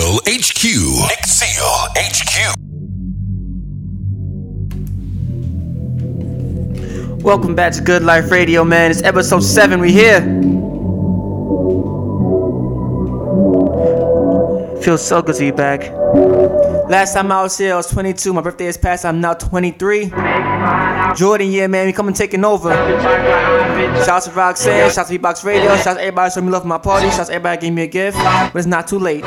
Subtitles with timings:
[0.00, 0.64] Exil HQ.
[1.18, 2.56] Exil HQ.
[7.22, 8.90] Welcome back to Good Life Radio, man.
[8.90, 9.78] It's episode 7.
[9.78, 10.20] We here.
[14.80, 15.82] Feels so good to be back.
[16.90, 18.32] Last time I was here, I was 22.
[18.32, 19.04] My birthday is past.
[19.04, 20.10] I'm now 23.
[21.14, 22.70] Jordan, yeah, man, we coming taking over.
[24.02, 26.52] Shout out to Roxanne, shout out to Beatbox Radio, shout out to everybody showing me
[26.52, 28.88] love for my party, shout out to everybody gave me a gift, but it's not
[28.88, 29.22] too late.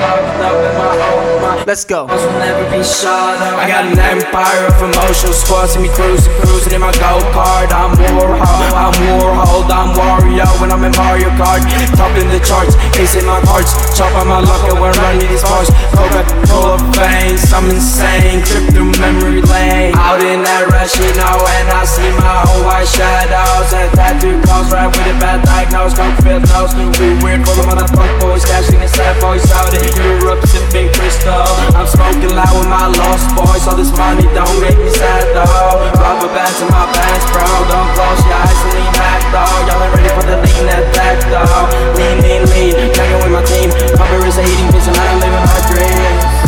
[1.63, 2.08] Let's go.
[2.08, 7.72] I got an empire of emotions, squads me cruising, cruising in my go kart.
[7.72, 8.44] I'm Warhol,
[8.75, 11.64] I'm Warhol, I'm Wario when I'm in Mario Kart.
[11.95, 12.75] Top in the charts,
[13.16, 15.70] in my cards, chop on my luck when running these bars.
[15.95, 19.94] Coca Cola veins, I'm insane, trip through memory lane.
[19.94, 24.41] Out in that rush, you know, and I see my own white shadows and tattoo
[24.50, 25.94] calls right with a bad diagnose.
[25.94, 29.86] Come feel nose, we weird for the motherfucker boys, cashing in sad boys out in
[30.02, 31.45] Europe, sipping crystal.
[31.78, 35.94] I'm smoking loud with my lost boys, all this money don't make me sad though.
[35.94, 39.58] Rubber bands in my pants, bro, don't close your eyes and lean back though.
[39.69, 41.69] Y'all ain't ready for the lean that back though.
[42.02, 43.69] Lean, lean, lean, hanging with my team.
[43.94, 46.42] Papa is a hating bitch and I'm living my dreams.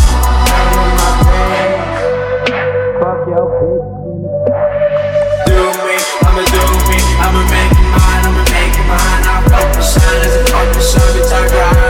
[10.73, 11.84] Shine as a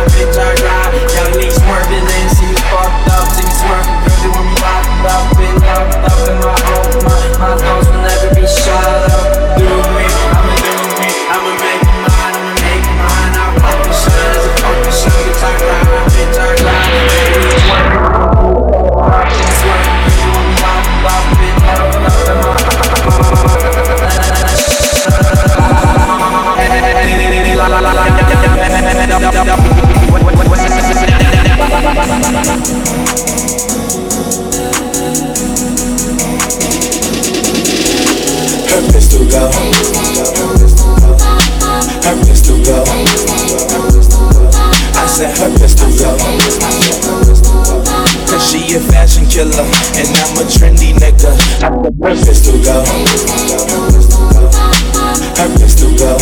[55.38, 56.18] Her pistol go.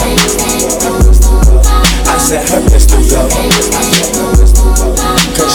[2.06, 4.43] I said her pistol go.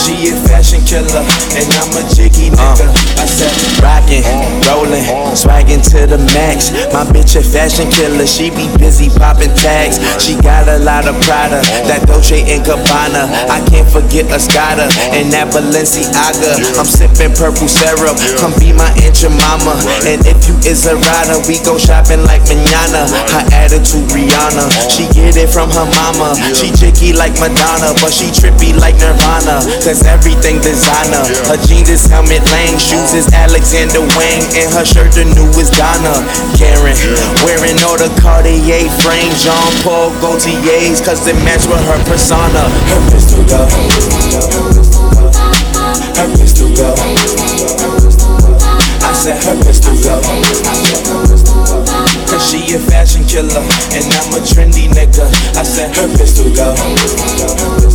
[0.04, 1.58] She a fashion killer and I'm a trendy nigga.
[1.58, 1.58] Her pistol go.
[1.58, 1.58] Her pistol go.
[1.58, 1.58] I said her pistol go.
[1.58, 2.76] Cause she a fashion killer and I'm a jiggy uh.
[2.76, 2.86] nigga.
[3.18, 3.50] I said
[3.82, 4.22] Rockin',
[4.66, 5.04] rollin',
[5.34, 6.70] swaggin' to the max.
[6.94, 9.98] My bitch a fashion killer, she be busy poppin' tags.
[10.22, 11.60] She got a lot of Prada,
[11.90, 13.26] that Dolce and Gabbana.
[13.50, 16.78] I can't forget Escada and that Balenciaga.
[16.78, 19.74] I'm sippin' purple syrup, come be my aunt your mama.
[20.06, 23.06] And if you is a rider, we go shopping like manana.
[23.34, 26.38] Her attitude Rihanna, she get it from her mama.
[26.54, 29.58] She jiggy like Madonna, but she trippy like Nirvana.
[29.88, 31.24] Cause everything designer.
[31.48, 35.72] Her jeans is Helmut Lang, shoes is Alexander Wang, and her shirt the new is
[35.72, 36.12] Donna
[36.60, 36.92] Karan.
[37.40, 42.68] Wearing all the Cartier frames, Jean Paul Gaultier's, cause it match with her persona.
[42.68, 43.64] Her pistol go.
[46.20, 46.92] Her pistol go.
[49.00, 50.20] I said her pistol go.
[52.28, 53.64] Cause she a fashion killer
[53.96, 55.24] and I'm a trendy nigga.
[55.56, 57.87] I said her pistol go.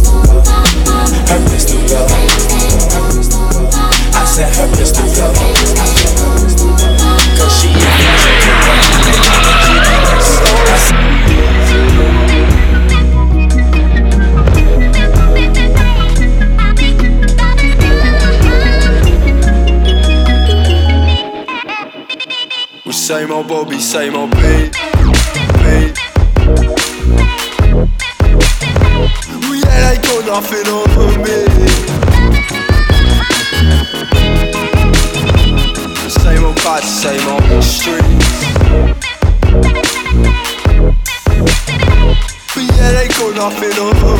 [4.33, 5.31] Said her pistol go.
[7.37, 7.69] Cause she
[22.91, 24.71] Same old Bobby, same old beat.
[25.61, 25.93] beat.
[29.51, 31.42] Yeah, they got nothing over me.
[36.73, 38.03] Parts, same old streets.
[42.55, 44.12] But yeah, they got nothing over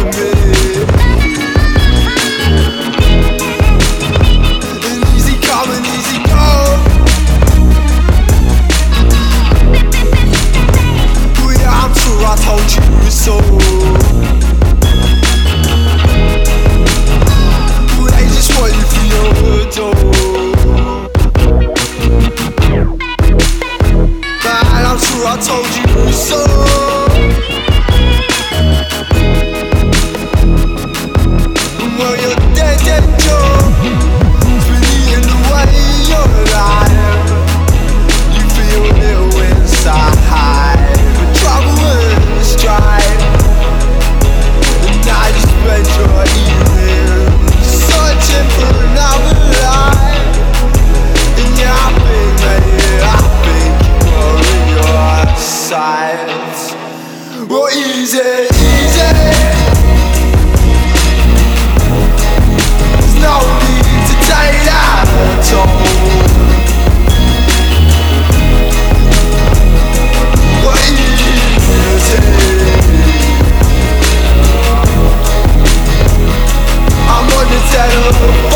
[78.12, 78.53] love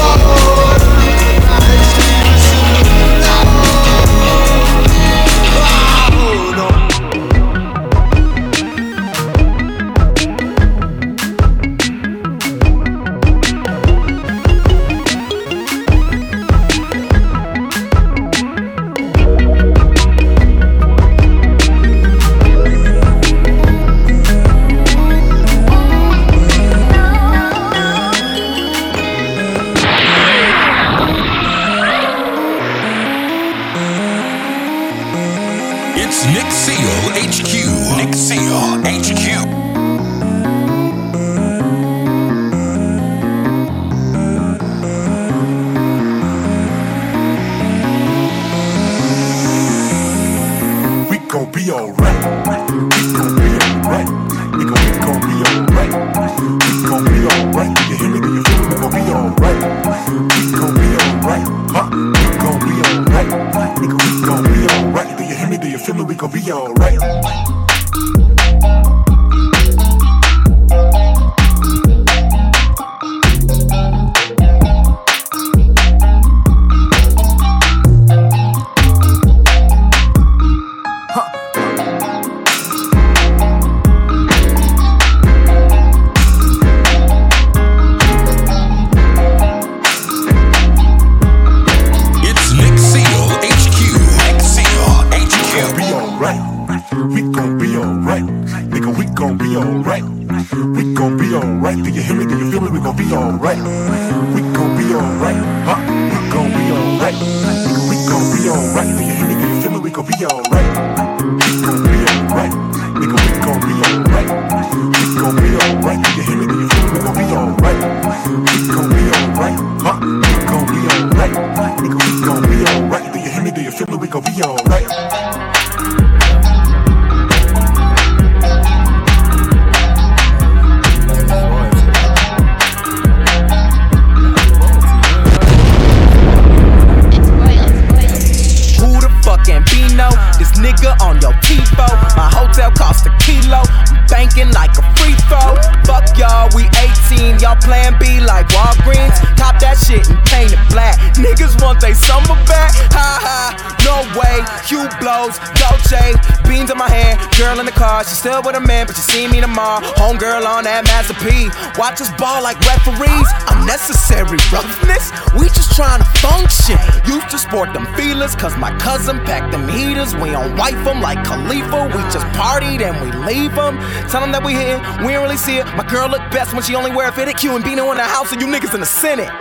[158.27, 159.79] still with a man, but you see me tomorrow.
[159.95, 161.47] Homegirl on that Master P.
[161.79, 163.29] Watch us ball like referees.
[163.56, 165.15] Unnecessary roughness.
[165.39, 166.75] We just trying to function.
[167.07, 170.12] Used to sport them feelers, cause my cousin packed them heaters.
[170.19, 171.88] We don't wife them like Khalifa.
[171.96, 173.79] We just partied and we leave them.
[174.12, 174.75] Tell them that we here,
[175.07, 175.65] we don't really see it.
[175.79, 178.03] My girl look best when she only wear a fitted Q and Beano in the
[178.03, 179.31] house, and you niggas in the Senate.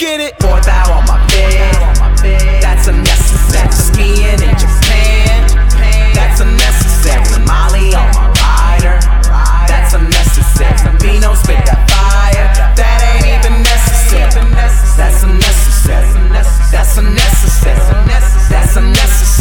[0.00, 0.40] Get it?
[0.40, 1.76] Fourth out on my bed.
[2.64, 3.68] That's unnecessary.
[3.76, 4.56] Skiing in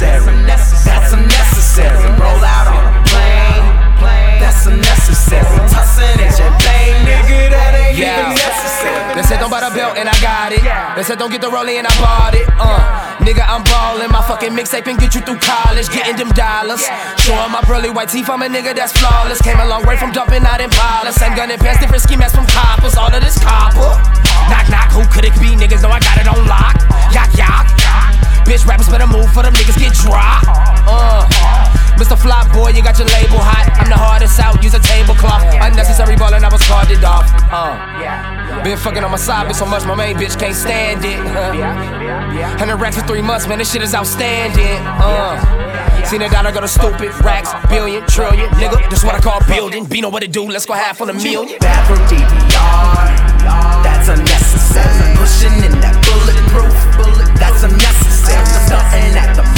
[0.01, 0.97] unnecessary.
[0.97, 2.09] That's unnecessary.
[2.17, 3.65] Roll out on a plane,
[4.41, 5.45] that's unnecessary.
[5.69, 9.15] Tussin' in your plane, nigga, that ain't even necessary.
[9.15, 10.63] They said don't buy the belt and I got it.
[10.95, 12.47] They said don't get the rollie and I bought it.
[12.57, 13.11] Uh.
[13.21, 14.09] Nigga, I'm ballin'.
[14.09, 15.87] My fucking mixtape and get you through college.
[15.93, 16.81] Getting them dollars.
[17.21, 18.29] Showing my pearly white teeth.
[18.29, 19.41] I'm a nigga that's flawless.
[19.41, 21.15] Came a long way from dumping out in Palace.
[21.15, 22.97] Same gun and pants, different ski masks from coppers.
[22.97, 23.93] All of this copper.
[24.49, 25.53] Knock, knock, who could it be?
[25.53, 26.81] Niggas know I got it on lock.
[27.13, 28.30] Yak, yak.
[28.51, 30.43] Bitch, rappers better move for them niggas get dropped.
[30.83, 31.23] Uh.
[31.95, 32.19] Mr.
[32.19, 33.71] Flop boy, you got your label hot.
[33.79, 35.47] I'm the hardest out, use a tablecloth.
[35.63, 37.31] Unnecessary ballin', I was carded off.
[37.47, 37.79] Uh.
[38.61, 41.15] Been fucking on my side bitch so much, my main bitch can't stand it.
[42.59, 44.83] Hundred racks for three months, man, this shit is outstanding.
[44.99, 46.03] Uh.
[46.03, 48.89] Seen a dollar go to stupid racks, billion, trillion, nigga.
[48.89, 49.85] This what I call building.
[49.85, 51.57] Be know what it do, let's go half on a million.
[51.57, 53.15] DVR,
[53.79, 55.15] that's unnecessary.
[55.15, 55.90] Pushing in that
[58.31, 58.67] unnecessary.
[58.67, 59.50] Something at the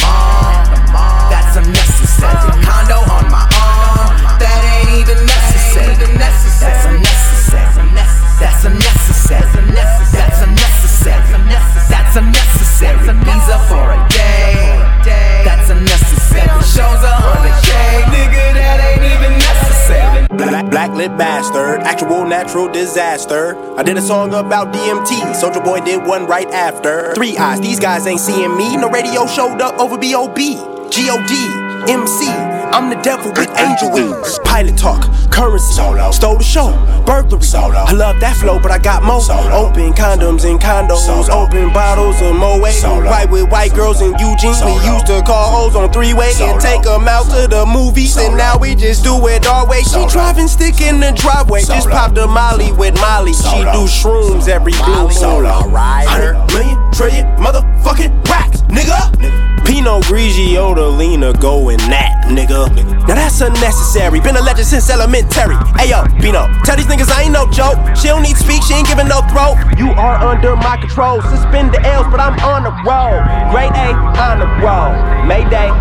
[20.74, 20.88] necessary.
[20.88, 23.56] Black, black lit bastard, actual natural disaster.
[23.78, 27.14] I did a song about DMT, Soldier Boy did one right after.
[27.14, 28.76] Three eyes, these guys ain't seeing me.
[28.78, 30.56] No radio showed up over B.O.B.
[30.90, 31.92] G.O.D.
[31.92, 32.53] MC.
[32.74, 34.40] I'm the devil with angel wings.
[34.44, 36.10] Pilot talk, currency, Solo.
[36.10, 36.74] stole the show,
[37.06, 37.44] burglary.
[37.44, 37.78] Solo.
[37.86, 39.22] I love that flow, but I got more.
[39.22, 39.46] Solo.
[39.70, 41.46] Open condoms and condos, Solo.
[41.46, 42.62] open bottles of Moet.
[43.06, 44.56] White with white girls in Eugene.
[44.56, 44.74] Solo.
[44.74, 48.16] We used to call hoes on three way and take them out to the movies,
[48.16, 48.30] Solo.
[48.30, 49.84] and now we just do it our way.
[49.84, 51.78] She driving stick in the driveway, Solo.
[51.78, 53.34] just popped a Molly with Molly.
[53.34, 53.54] Solo.
[53.54, 55.12] She do shrooms every blue.
[55.12, 55.70] Solo.
[56.10, 58.98] Hundred million trillion motherfucking racks, nigga.
[59.22, 59.53] nigga.
[59.66, 62.70] Pinot Grigio to Lena going that, nigga.
[63.08, 64.20] Now that's unnecessary.
[64.20, 65.56] Been a legend since elementary.
[65.80, 67.80] Hey yo, Pino, tell these niggas I ain't no joke.
[67.96, 69.56] She don't need speak, she ain't giving no throat.
[69.78, 71.22] You are under my control.
[71.22, 73.24] Suspend the L's, but I'm on the road.
[73.52, 74.96] Grade A on the road.
[75.28, 75.72] Mayday.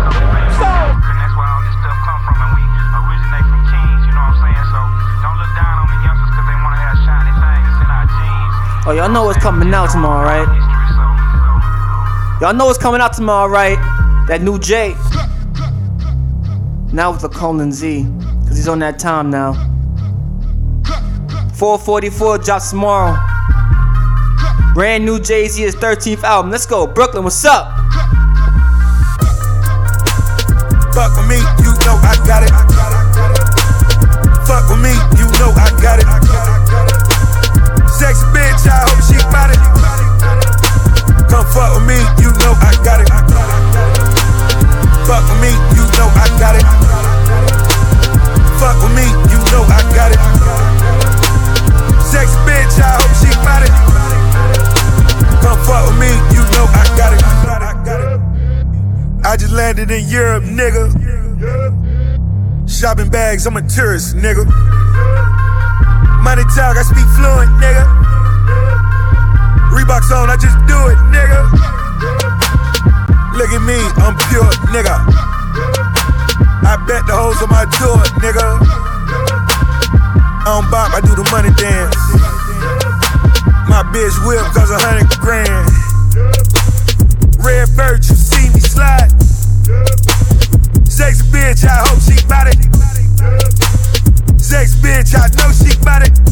[0.59, 1.03] So.
[8.85, 10.72] Oh, y'all know what's coming out tomorrow, right?
[12.43, 13.77] Y'all know what's coming out tomorrow, right?
[14.27, 14.89] That new J.
[16.91, 18.05] Now with the colon Z,
[18.45, 19.53] cause he's on that time now.
[21.55, 23.15] 444 drops tomorrow.
[24.73, 26.51] Brand new Jay Z, his 13th album.
[26.51, 27.23] Let's go, Brooklyn.
[27.23, 27.71] What's up?
[30.91, 32.51] Fuck with me, you know I got it.
[34.43, 36.07] Fuck with me, you know I got it.
[37.87, 39.63] Sexy bitch, I hope she got it.
[41.31, 41.97] Come fuck with me,
[42.43, 43.09] know I got it.
[45.07, 46.67] Fuck with me, you know I got it.
[48.59, 50.19] Fuck with me, you know I got it.
[52.03, 53.73] Sex bitch, I hope she got it.
[55.41, 57.23] Come fuck with me, you know I got it.
[59.25, 60.91] I just landed in Europe, nigga.
[62.67, 64.45] Shopping bags, I'm a tourist, nigga.
[66.21, 67.85] Money talk, I speak fluent, nigga.
[69.71, 72.32] Reeboks on, I just do it, nigga.
[73.33, 74.93] Look at me, I'm pure, nigga.
[76.63, 78.61] I bet the hoes on my tour, nigga.
[80.41, 81.97] I don't bop, I do the money dance.
[83.67, 85.65] My bitch whip cause a hundred grand.
[87.43, 89.09] Red bird, you see me slide.
[90.87, 92.61] Sex bitch, I hope she bout it.
[94.39, 96.22] Sex bitch, I know she bout it.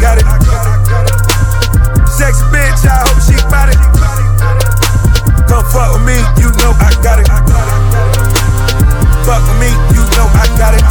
[0.00, 0.26] Got it.
[2.08, 3.78] Sex bitch, I hope she got it.
[5.48, 7.28] Come fuck with me, you know I got it.
[9.26, 10.84] Fuck with me, you know I got it.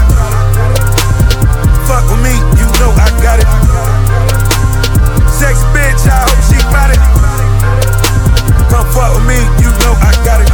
[1.88, 3.48] Fuck with me, you know I got it.
[5.32, 7.00] Sex bitch, I hope she got it.
[8.70, 10.50] Come fuck with me, you know I got it.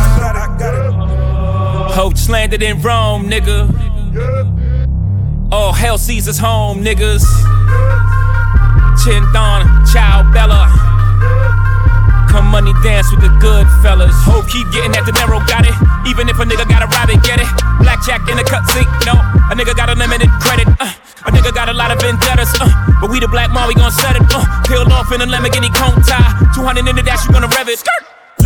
[1.94, 3.70] Hope landed in Rome, nigga.
[5.52, 7.53] All hell Caesar's home, niggas.
[9.04, 10.72] Chin Don, Ciao Bella.
[12.32, 14.16] Come money dance with the good fellas.
[14.24, 15.76] Hope keep getting that dinero, got it.
[16.08, 17.50] Even if a nigga gotta rob it, get it.
[17.84, 19.20] Blackjack in the cutscene, no.
[19.52, 20.72] A nigga got unlimited credit.
[20.80, 20.88] Uh.
[21.26, 22.68] A nigga got a lot of vendettas, uh,
[23.00, 24.24] but we the black mom, we gon' set it.
[24.28, 26.52] Uh, peeled off in a Lamborghini cone tie.
[26.56, 27.80] 200 in the dash, you gonna rev it.
[27.80, 28.03] Skirt.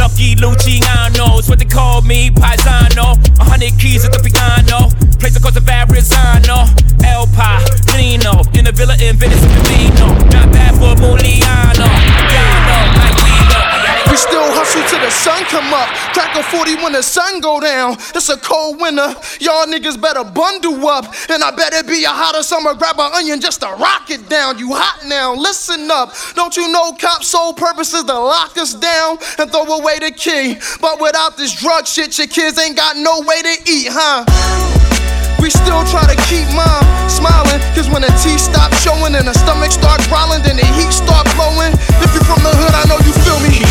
[0.07, 3.19] Lucky Luciano, it's what they call me, Paisano.
[3.41, 4.87] A hundred keys at the piano,
[5.19, 6.63] place across the Verrazano.
[7.03, 10.07] El Palino, in the villa in Venice, Camino.
[10.31, 11.83] Not bad for Muliano.
[12.31, 12.56] Diano,
[14.17, 15.87] still hustle till the sun come up.
[16.13, 17.93] Crack a 40 when the sun go down.
[18.17, 19.13] It's a cold winter.
[19.39, 21.05] Y'all niggas better bundle up.
[21.29, 22.73] And I bet it be a hotter summer.
[22.73, 24.57] Grab an onion just to rock it down.
[24.57, 25.35] You hot now.
[25.35, 26.13] Listen up.
[26.33, 30.11] Don't you know cops' sole purpose is to lock us down and throw away the
[30.11, 30.57] key?
[30.81, 34.25] But without this drug shit, your kids ain't got no way to eat, huh?
[35.39, 37.61] We still try to keep mom smiling.
[37.77, 41.29] Cause when the teeth stop showing and the stomach start growling, then the heat start
[41.37, 41.73] blowing.
[42.01, 43.66] If you from the hood, I know you feel me.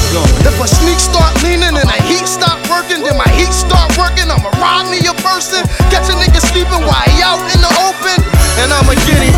[0.46, 4.30] If a sneak start leaning and the heat stop working, then my heat start working.
[4.30, 5.60] I'ma rob me a person.
[5.92, 8.18] Catch a nigga sleeping while he out in the open.
[8.62, 9.36] And I'ma get it.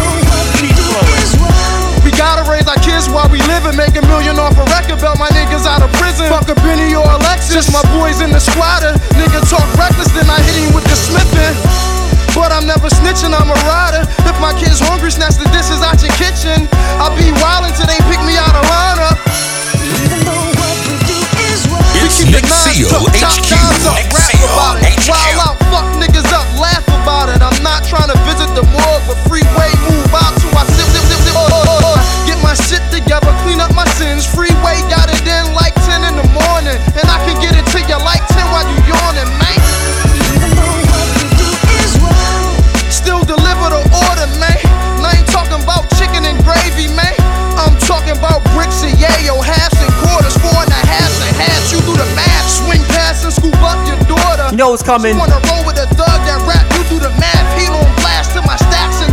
[2.06, 5.02] We gotta raise our kids while we live and make a million off a record
[5.02, 5.18] belt.
[5.18, 6.30] My niggas out of prison.
[6.30, 7.68] Fuck a Benny or a Lexus.
[7.74, 8.94] My boys in the squatter.
[9.18, 11.54] Nigga talk reckless, then I hit him with the smithing.
[12.32, 14.06] But I'm never snitching, I'm a rider.
[14.22, 16.70] If my kid's hungry, snatch the dishes out your kitchen.
[17.02, 19.27] I'll be wildin' till they pick me out of lineup.
[22.30, 23.52] Nick Seale HQ.
[23.86, 24.76] Up, rap about.
[25.08, 26.87] Wild out, fuck niggas up, laugh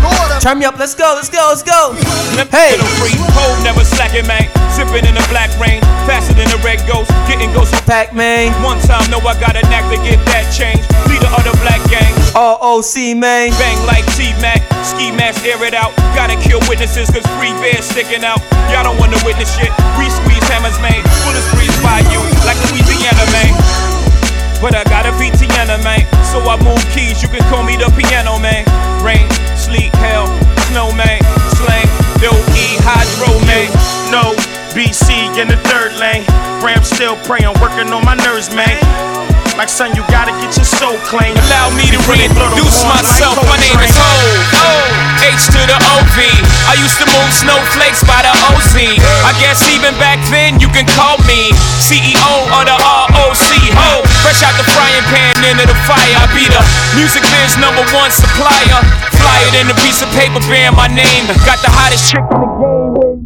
[0.08, 0.40] order.
[0.40, 1.92] Turn me up, let's go, let's go, let's go.
[2.48, 4.48] Hey, free, cold, never slacking, man.
[4.72, 8.56] Sipping in the black rain, faster than the red ghost, getting ghost Pac Man.
[8.64, 10.80] One time, know I got a knack to get that change.
[11.12, 12.08] Leader of the black gang.
[12.32, 13.52] ROC, man.
[13.60, 15.92] Bang like T Mac, ski mask, air it out.
[16.16, 18.40] Gotta kill witnesses, cause free bears sticking out.
[18.72, 19.76] Y'all don't wanna witness shit.
[20.00, 21.04] We squeeze hammers, man.
[21.28, 23.52] Bullets freeze by you, like Louisiana, man.
[24.62, 25.12] But I got a
[25.66, 26.06] VTN, man.
[26.26, 28.66] So I move keys, you can call me the piano, man.
[29.04, 29.26] Rain,
[29.58, 30.28] sleet, hell,
[30.70, 31.22] snowman.
[31.58, 31.88] Slang,
[32.22, 33.70] dope, E, hydro, man.
[34.12, 34.36] No,
[34.74, 36.26] BC in the third lane.
[36.62, 38.80] Ram still praying, working on my nerves, man.
[39.56, 41.32] Like son, you gotta get your soul clean.
[41.48, 43.40] Allow me to reintroduce myself.
[43.48, 44.76] My name is Ho.
[45.24, 46.18] H to the OV.
[46.68, 48.76] I used to move snowflakes by the OZ.
[49.24, 53.48] I guess even back then you can call me CEO of the ROC.
[53.80, 54.04] Ho.
[54.26, 56.18] Fresh out the frying pan into the fire.
[56.18, 56.58] I be the
[56.98, 58.82] music biz number one supplier.
[59.22, 61.30] Fly it in a piece of paper bearing my name.
[61.46, 63.22] Got the hottest chick in the game.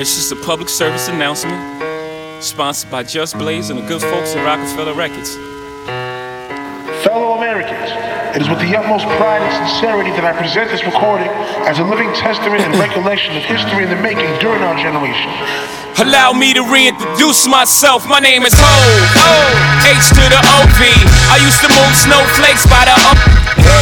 [0.00, 1.60] It's just a public service announcement.
[2.42, 5.36] Sponsored by Just Blaze and the good folks at Rockefeller Records.
[7.04, 7.92] Fellow Americans,
[8.32, 11.28] it is with the utmost pride and sincerity that I present this recording
[11.68, 15.28] as a living testament and recollection of history in the making during our generation.
[15.96, 18.04] Allow me to reintroduce myself.
[18.04, 18.76] My name is Ho.
[19.80, 20.80] H to the OV.
[21.32, 23.16] I used to move snowflakes by the up.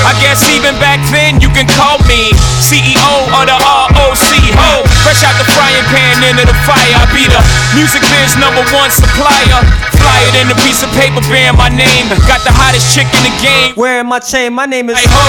[0.07, 2.31] I guess even back then you can call me
[2.62, 2.94] CEO
[3.35, 4.31] of the ROC.
[4.31, 4.87] Ho.
[5.03, 6.94] Fresh out the frying pan into the fire.
[6.94, 7.42] I be the
[7.74, 9.59] music biz number one supplier.
[9.98, 12.14] Fly it in a piece of paper bearing my name.
[12.31, 13.74] Got the hottest chick in the game.
[13.74, 15.27] Wearing my chain, my name is Hey ho,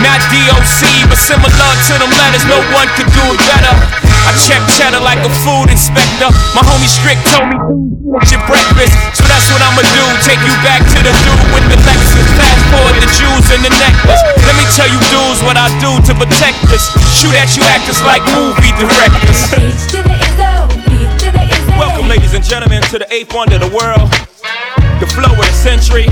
[0.00, 4.09] not DOC, but similar to them letters, no one could do it better.
[4.30, 6.30] I check cheddar like a food inspector.
[6.54, 7.58] My homie Strick told me
[8.30, 10.04] your breakfast, so that's what I'ma do.
[10.22, 12.30] Take you back to the dude with the Lexus.
[12.38, 14.22] Fast forward the jewels and the necklace.
[14.46, 16.94] Let me tell you dudes what I do to protect us.
[17.10, 19.50] Shoot at you actors like movie directors.
[21.74, 24.14] Welcome, ladies and gentlemen, to the eighth wonder of the world,
[25.02, 26.06] the flow of the century.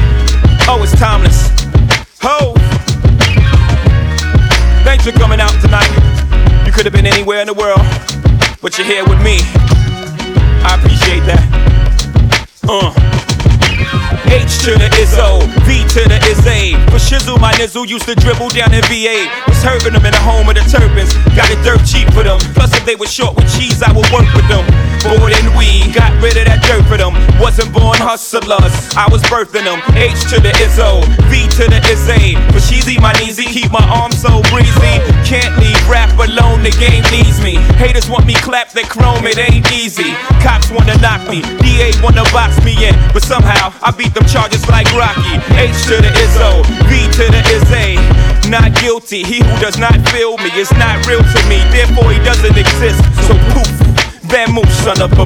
[0.67, 1.55] Oh, it's timeless.
[2.27, 2.51] Ho!
[4.83, 6.08] Thanks for coming out tonight.
[6.79, 7.81] Could have been anywhere in the world,
[8.63, 9.39] but you're here with me.
[10.63, 12.39] I appreciate that.
[12.69, 13.18] Uh.
[14.29, 16.77] H to the Izzo, V to the Izzy.
[16.93, 19.25] For Shizzle, my nizzle used to dribble down in VA.
[19.49, 21.13] Was hurting them in the home of the turbans.
[21.33, 22.39] Got it dirt cheap for them.
[22.53, 24.65] Plus, if they were short with cheese, I would work with them.
[25.09, 27.17] More than we got rid of that dirt for them.
[27.41, 29.81] Wasn't born hustlers, I was birthing them.
[29.97, 31.01] H to the Izzo,
[31.33, 32.37] V to the Izzy.
[32.53, 35.01] For Sheezy, my kneesy, keep my arms so breezy.
[35.25, 37.57] Can't leave rap alone, the game needs me.
[37.81, 40.13] Haters want me clap that chrome, it ain't easy.
[40.45, 42.95] Cops wanna knock me, DA wanna box me in.
[43.15, 45.39] But somehow, I beat them charges like Rocky.
[45.55, 47.95] H to the Izzo, V to the Izzy.
[48.51, 51.63] Not guilty, he who does not feel me is not real to me.
[51.71, 52.99] Therefore, he doesn't exist.
[53.27, 53.71] So poof.
[54.29, 55.25] Van move, son of a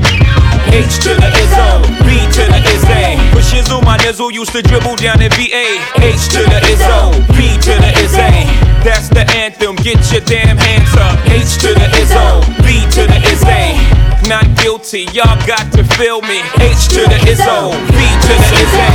[0.70, 3.18] H to the Izzo, B to the Izzy.
[3.34, 5.66] For Shizzle, my nizzle used to dribble down in VA.
[5.98, 8.46] H to the Izzo, B to the Izzy.
[8.84, 11.18] That's the anthem, get your damn hands up.
[11.26, 14.01] H to the Izzo, B to the Izzy.
[14.28, 16.38] Not guilty, y'all got to feel me.
[16.62, 18.86] H to the Izzo, B to the Izzy.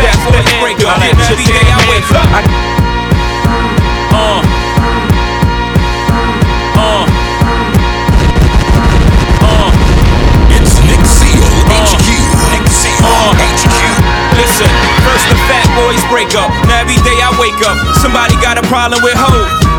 [0.00, 2.28] That's the anthem, get your damn hands up.
[4.10, 4.40] Uh.
[6.80, 7.04] Uh.
[10.56, 12.08] It's Nick Seale HQ.
[12.56, 13.80] Nick Seale HQ.
[14.40, 14.70] Listen,
[15.04, 16.50] first the fat boys break up.
[16.66, 19.69] Now every day I wake up, somebody got a problem with hope.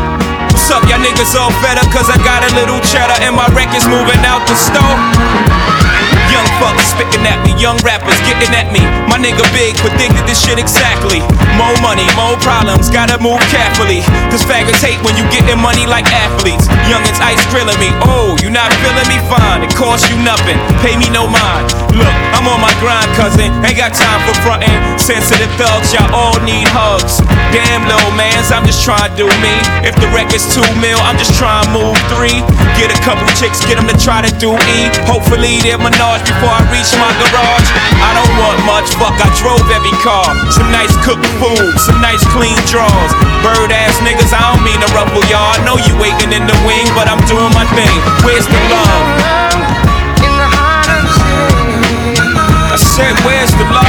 [0.72, 1.92] Up, y'all niggas all fed up?
[1.92, 6.01] Cause I got a little cheddar and my record's moving out the store.
[6.32, 8.80] Young fuckers spitting at me, young rappers getting at me.
[9.04, 11.20] My nigga big predicted this shit exactly.
[11.60, 14.00] More money, more problems, gotta move carefully.
[14.32, 16.64] Cause faggots hate when you getting money like athletes.
[16.88, 19.60] Youngins ice grilling me, oh, you not feeling me fine.
[19.60, 21.68] It costs you nothing, pay me no mind.
[21.92, 24.72] Look, I'm on my grind, cousin, ain't got time for frontin'.
[24.96, 27.20] Sensitive thugs, y'all all need hugs.
[27.52, 29.52] Damn, little mans, I'm just trying to do me.
[29.84, 32.40] If the record's two mil, I'm just trying to move three.
[32.80, 34.88] Get a couple chicks, get them to try to do E.
[35.04, 37.68] Hopefully they're Menage before I reach my garage.
[38.02, 40.26] I don't want much, fuck, I drove every car.
[40.50, 43.10] Some nice cooked food, some nice clean draws.
[43.42, 45.54] Bird ass niggas, I don't mean to ruffle y'all.
[45.54, 47.96] I know you waiting in the wing, but I'm doing my thing.
[48.22, 49.06] Where's the love?
[50.22, 52.72] In the heart of time.
[52.72, 53.86] I said, where's the love?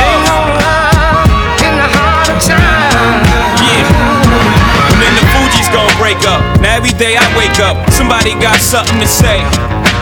[1.63, 3.21] In the heart of time.
[3.61, 3.85] Yeah.
[4.93, 6.41] And then the Fugees gon' break up.
[6.61, 9.41] Now every day I wake up, somebody got something to say.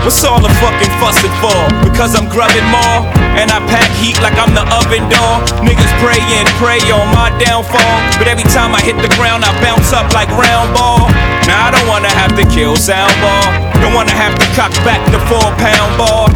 [0.02, 1.54] What's all the fucking fussing for?
[1.86, 3.06] Because I'm grubbing more,
[3.38, 5.34] and I pack heat like I'm the oven door.
[5.62, 9.54] Niggas pray and pray on my downfall, but every time I hit the ground, I
[9.62, 11.06] bounce up like round ball.
[11.46, 13.46] Now I don't wanna have to kill soundball,
[13.78, 16.34] don't wanna have to cock back the four pound ball.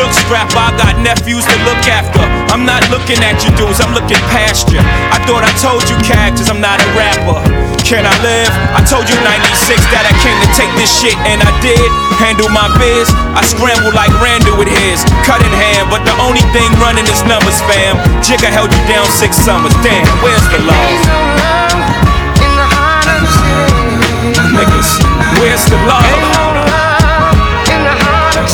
[0.00, 2.24] Look, strap, I got nephews to look after.
[2.48, 4.80] I'm not looking at you dudes, I'm looking past you.
[4.80, 7.44] I thought I told you cactus, I'm not a rapper.
[7.84, 8.48] Can I live?
[8.72, 11.84] I told you 96 that I came to take this shit, and I did.
[12.16, 15.04] Handle my biz, I scramble like Randall with his.
[15.28, 18.00] Cut in hand, but the only thing running is numbers, fam.
[18.24, 20.96] Jigga held you down six summers, damn, where's the love?
[24.56, 24.90] Niggas,
[25.36, 26.81] where's the love?
[28.32, 28.48] Take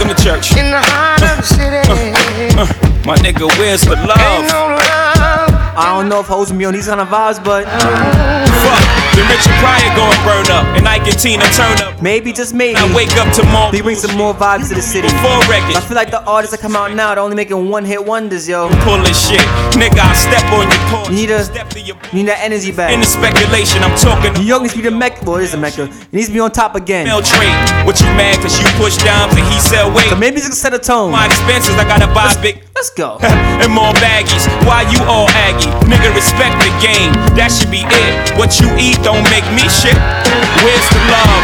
[0.00, 0.54] him to church.
[0.56, 1.78] In the heart uh, of the city.
[2.58, 2.66] Uh, uh,
[3.06, 5.07] my nigga, where's the love?
[5.78, 8.82] I don't know if hoes be on these kind of vibes, but fuck,
[9.14, 12.02] the Richard Pryor going burn up, and Ike and Tina turn up.
[12.02, 12.74] Maybe just maybe.
[12.74, 13.70] I wake up tomorrow.
[13.70, 15.06] They bring some more vibes to the city.
[15.22, 15.78] Four records.
[15.78, 18.48] I feel like the artists that come out now, they're only making one hit wonders,
[18.48, 18.68] yo.
[18.82, 19.38] Pull this shit,
[19.78, 20.02] nigga.
[20.02, 21.10] I step on your porch.
[21.10, 21.46] You need a,
[21.78, 22.90] you need that energy back.
[22.90, 24.34] In the speculation, I'm talking.
[24.34, 25.22] New York needs to be the mecca.
[25.24, 25.84] Well, it is the mecca.
[25.86, 27.06] It needs to be on top again.
[27.06, 27.54] Mail trade.
[27.86, 28.42] What you mad?
[28.42, 30.10] Cause you push dimes and he sell weight.
[30.10, 31.12] So maybe it's gonna set a tone.
[31.12, 32.67] My expenses, I gotta buy let's, big.
[32.78, 33.18] Let's go.
[33.22, 34.46] and more baggies.
[34.62, 35.66] Why you all aggy?
[35.90, 37.10] Nigga, respect the game.
[37.34, 38.38] That should be it.
[38.38, 39.98] What you eat don't make me shit.
[40.62, 41.42] Where's the love?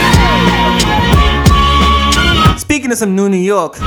[2.57, 3.81] Speaking of some new New York,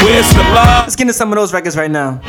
[0.00, 0.88] where's the love?
[0.88, 2.22] Let's get into some of those records right now.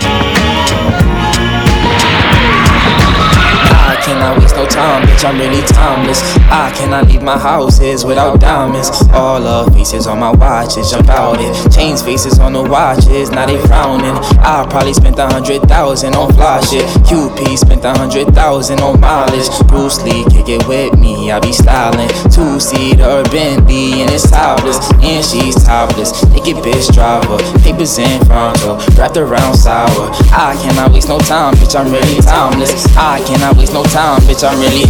[3.79, 6.21] I cannot waste no time, bitch, I'm really timeless.
[6.49, 8.89] I cannot leave my houses without diamonds.
[9.13, 11.53] All the faces on my watches jump out it.
[11.71, 14.17] Chains faces on the watches, now they frowning.
[14.41, 16.85] I probably spent a hundred thousand on fly shit.
[17.05, 19.49] QP spent a hundred thousand on mileage.
[19.67, 22.09] Bruce Lee, kick it with me, I be styling.
[22.33, 26.25] Two seater Bentley and it's topless, and she's topless.
[26.33, 30.09] Naked bitch driver, papers in front of, wrapped around sour.
[30.33, 32.73] I cannot waste no time, bitch, I'm really timeless.
[32.97, 34.87] I cannot waste no time, bitch, I'm really.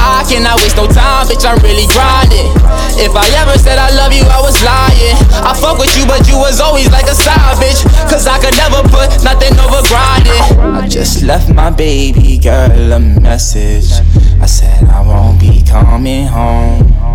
[0.00, 2.48] I cannot waste no time, bitch, I'm really grinding.
[2.96, 5.16] If I ever said I love you, I was lying.
[5.44, 7.84] I fuck with you, but you was always like a side bitch.
[8.08, 10.44] Cause I could never put nothing over grinding.
[10.72, 13.92] I just left my baby girl a message.
[14.40, 17.09] I said I won't be coming home.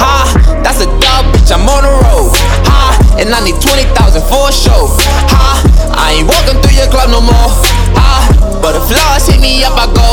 [0.00, 2.34] Ha, that's a dub, bitch, I'm on the road.
[2.66, 3.86] Ha, and I need 20,000
[4.26, 4.90] for a show.
[5.30, 5.62] Ha,
[5.94, 7.50] I ain't walking through your club no more.
[7.94, 10.08] Ha, but if flaws hit me up, I go.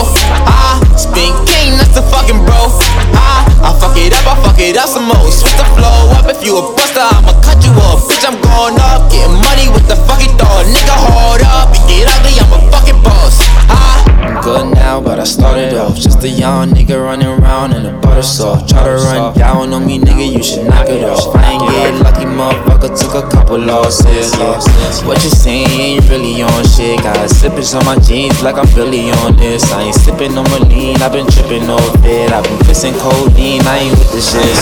[0.45, 2.69] Ah, spin king, that's the fucking bro.
[3.17, 5.31] Ah, I fuck it up, I fuck it up some more.
[5.33, 8.05] Switch the flow up, if you a buster, I'ma cut you off.
[8.05, 10.69] Bitch, I'm going up, getting money with the fucking dog.
[10.69, 13.41] Nigga, hold up, and get ugly, I'm a fucking boss.
[13.73, 17.85] Ah, I'm good now, but I started off just a young nigga running around in
[17.85, 18.69] a butter soft.
[18.69, 21.35] Try to run down on me, nigga, you should knock it off.
[21.35, 24.33] I ain't get lucky, motherfucker, took a couple losses.
[24.35, 25.07] Yeah.
[25.07, 27.01] What you saying ain't really on shit.
[27.03, 29.63] Got slippers on my jeans like I'm really on this.
[29.71, 32.31] I ain't sipping no lean, I've been tripping off it.
[32.31, 34.55] I've been pissing codeine, I ain't with the shit.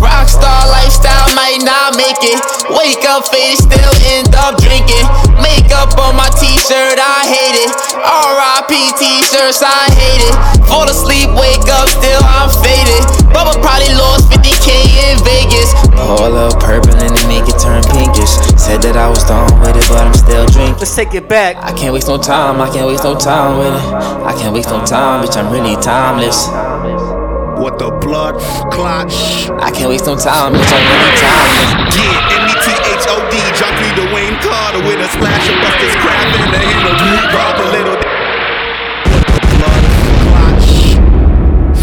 [0.00, 2.38] Rockstar lifestyle might not make it.
[2.72, 5.04] Wake up faded, still end up drinking.
[5.42, 7.70] Makeup on my t-shirt, I hate it.
[8.00, 8.72] R.I.P.
[8.96, 10.34] t-shirts, I hate it.
[10.66, 13.02] Fall asleep, wake up, still I'm faded.
[13.34, 14.68] Bubba probably lost 50k
[15.10, 15.72] in Vegas.
[15.96, 18.30] All up purple and then make it turn pinkish.
[18.60, 20.78] Said that I was done with it, but I'm still drinking.
[20.78, 21.56] Let's take it back.
[21.64, 23.84] I can't waste no time, I can't waste no time with it.
[24.22, 26.46] I can't waste no time, bitch, I'm really timeless.
[27.56, 28.36] What the blood
[28.68, 29.08] clot?
[29.64, 31.96] I can't waste no time, bitch, I'm really timeless.
[31.96, 36.92] Yeah, M-E-T-H-O-D, drop me Dwayne Carter with a splash of Buster's crab in the handle.
[37.32, 37.66] Drop a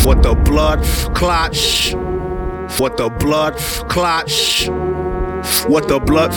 [0.03, 0.83] What the blood
[1.15, 1.55] clot?
[2.77, 3.55] What the blood
[3.87, 4.29] clot?
[5.67, 6.31] What the blood?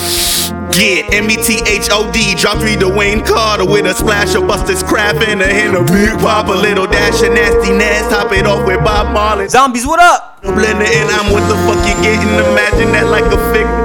[0.79, 5.77] Yeah, M-E-T-H-O-D, drop three Dwayne Carter with a splash of Buster's crap in a hand
[5.77, 9.49] of big pop, a little dash of nastiness, top it off with Bob Marley.
[9.49, 10.41] Zombies, what up?
[10.43, 13.76] Blender and I'm what the fuck you getting, imagine that like a figure.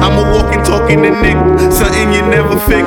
[0.00, 1.38] I'm a walking, talking to Nick,
[1.72, 2.84] something you never figure.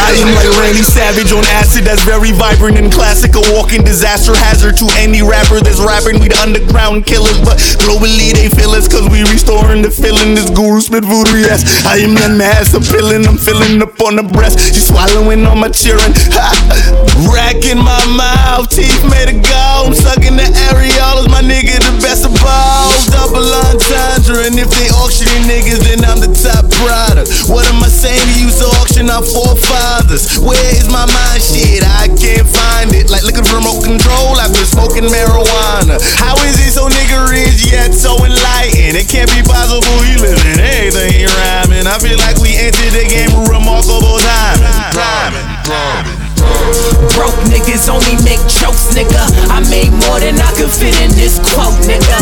[0.00, 3.34] I am like Randy Savage on acid that's very vibrant and classic.
[3.36, 6.18] A walking disaster hazard to any rapper that's rapping.
[6.20, 10.34] We the underground killers, but globally they feel us cause we restoring the feeling.
[10.34, 11.86] This guru spit voodoo, yes.
[11.86, 13.26] I am young mass appealing.
[13.26, 14.58] I'm filling up on the breast.
[14.74, 16.14] She swallowing on my cheering.
[16.34, 16.48] Ha!
[17.30, 19.92] Racking my mouth, teeth made of gold.
[19.92, 23.06] I'm sucking the areolas, my nigga, the best of balls.
[23.10, 27.30] Double entendre, and if they auctioning niggas, then I'm the top product.
[27.46, 28.50] What am I saying to you?
[28.50, 30.42] So auction our forefathers.
[30.42, 31.38] Where is my mind?
[31.38, 33.06] Shit, I can't find it.
[33.06, 36.00] Like like looking for remote control after smoking marijuana.
[36.16, 38.96] How is it so nigga rich yet so enlightened?
[38.96, 41.84] It can't be possible he living anything rhyming.
[41.84, 44.72] I feel like we entered the game with remarkable timing.
[44.96, 46.16] Timing, timing.
[47.12, 49.20] Broke niggas only make jokes, nigga.
[49.52, 52.16] I made more than I could fit in this quote, nigga.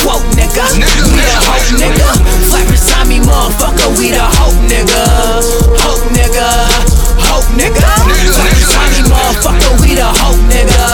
[0.00, 0.64] Quote, nigga.
[0.72, 2.33] We the hope, nigga.
[3.04, 3.98] Flat me, motherfucker.
[3.98, 5.04] We the hope, nigga.
[5.76, 6.48] Hope, nigga.
[7.20, 7.84] Hope, nigga.
[7.84, 9.80] Flat me, motherfucker.
[9.82, 10.86] We the hope, nigga.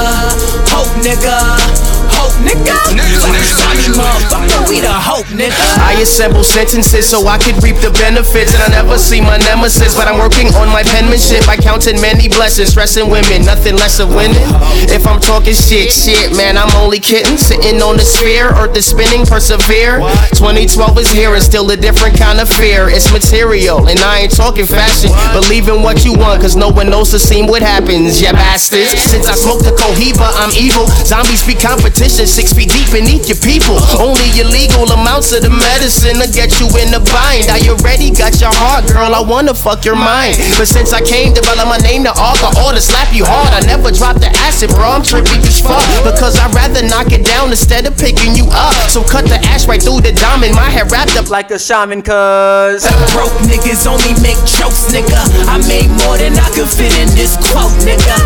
[0.70, 2.00] Hope, nigga.
[2.18, 2.75] Hope, nigga.
[3.20, 4.68] Flat beside me, motherfucker.
[4.68, 5.66] We the hope, nigga.
[5.79, 8.55] I assemble sentences so I could reap the benefits.
[8.55, 11.49] And I never see my nemesis, but I'm working on my penmanship.
[11.49, 14.49] I counted many blessings, stressing women, nothing less of winning.
[14.90, 17.37] If I'm talking shit, shit, man, I'm only kidding.
[17.37, 19.99] Sitting on the sphere, earth is spinning, persevere.
[20.35, 22.88] 2012 is here and still a different kind of fear.
[22.88, 25.11] It's material, and I ain't talking fashion.
[25.33, 28.90] Believe in what you want, cause no one knows the scene what happens, yeah, bastards.
[28.90, 30.87] Since I smoked the cohiba, I'm evil.
[31.07, 31.55] Zombies be
[32.01, 33.77] competition, six feet deep beneath your people.
[34.01, 37.53] Only illegal amounts of the medicine to get you in the bind.
[37.53, 39.13] I already got your heart, girl.
[39.13, 40.41] I wanna fuck your mind.
[40.57, 43.53] But since I came, develop my name to alcohol to slap you hard.
[43.53, 44.97] I never dropped the acid, bro.
[44.97, 45.85] I'm trippy as fuck.
[46.01, 48.73] Because I'd rather knock it down instead of picking you up.
[48.89, 50.57] So cut the ash right through the diamond.
[50.57, 52.89] My hair wrapped up like a shaman, cuz.
[53.13, 55.21] Broke niggas only make jokes, nigga.
[55.53, 58.17] I made more than I could fit in this quote, nigga.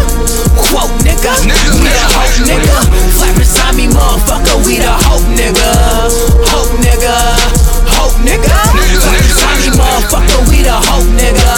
[0.71, 1.35] Quote, nigga.
[1.83, 2.79] We the hope, nigga.
[3.19, 4.67] Flat beside me, motherfucker.
[4.67, 6.11] We the hope, nigga.
[6.51, 7.15] Hope, nigga.
[7.97, 8.53] Hope, nigga.
[9.33, 10.51] Flat me, motherfucker.
[10.51, 11.55] We the hope, nigga.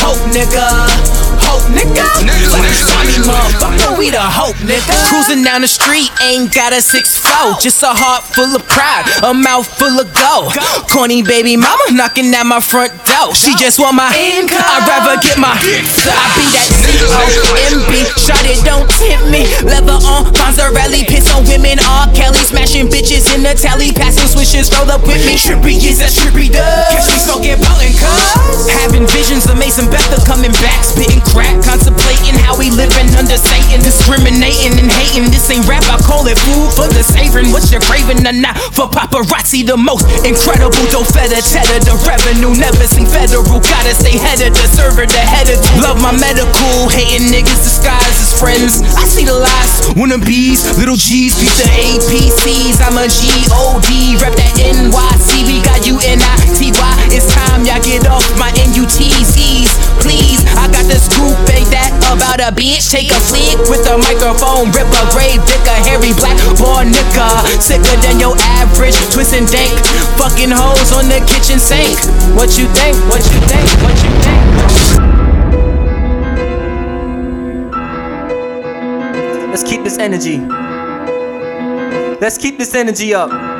[0.00, 1.31] Hope, nigga.
[1.72, 2.04] Hope, nigga.
[2.52, 3.98] Flat beside me, motherfucker.
[3.98, 4.92] We the hope, nigga.
[5.08, 7.56] Cruising down the street, ain't got a six four.
[7.60, 10.52] Just a heart full of pride, a mouth full of gold.
[10.90, 13.32] Corny baby mama knocking at my front door.
[13.34, 14.60] She just want my income.
[14.60, 15.56] I'd rather get my.
[15.56, 18.04] I be that C-O-M-B.
[18.20, 19.48] Shot it, don't tempt me.
[19.64, 21.80] Leather on, Fonzarelli, piss on women.
[21.80, 22.10] R.
[22.12, 25.38] Kelly smashing bitches in the telly, passing swishes, roll up with me.
[25.38, 26.90] Trippy is that trippy does.
[26.92, 28.68] Catch me smoking potent cuz.
[28.84, 33.80] Having visions of Mason Betha coming back, spitting crack, contemplating how we living under Satan,
[33.82, 35.30] discriminating and hating.
[35.30, 37.50] This ain't rap, I call it food for the savoring.
[37.50, 41.80] What you're craving or not for paparazzi, the most incredible dough feta cheddar.
[41.82, 43.60] The revenue never seen federal.
[43.62, 46.88] Gotta stay head of the server, the head of love my medical.
[46.90, 48.82] Hating niggas disguised as friends.
[48.98, 52.82] I see the lies, wannabes, little G's, beat the APCs.
[52.82, 55.46] I'm a G-O-D, rep that NYC.
[55.46, 56.92] We got you N-I-T-Y.
[57.12, 59.70] It's time y'all get off my N-U-T-C's,
[60.02, 60.40] please.
[60.56, 62.90] I got the scoop, ain't that about a bitch?
[62.90, 67.28] Take a flick with a microphone, rip a grave, dick a hairy black boy nigga.
[67.58, 69.72] Sicker than your average, twist and dank.
[70.20, 71.98] Fucking hoes on the kitchen sink.
[72.38, 72.94] What you think?
[73.10, 73.66] What you think?
[73.82, 74.42] What you think?
[79.50, 80.38] Let's keep this energy.
[82.20, 83.51] Let's keep this energy up.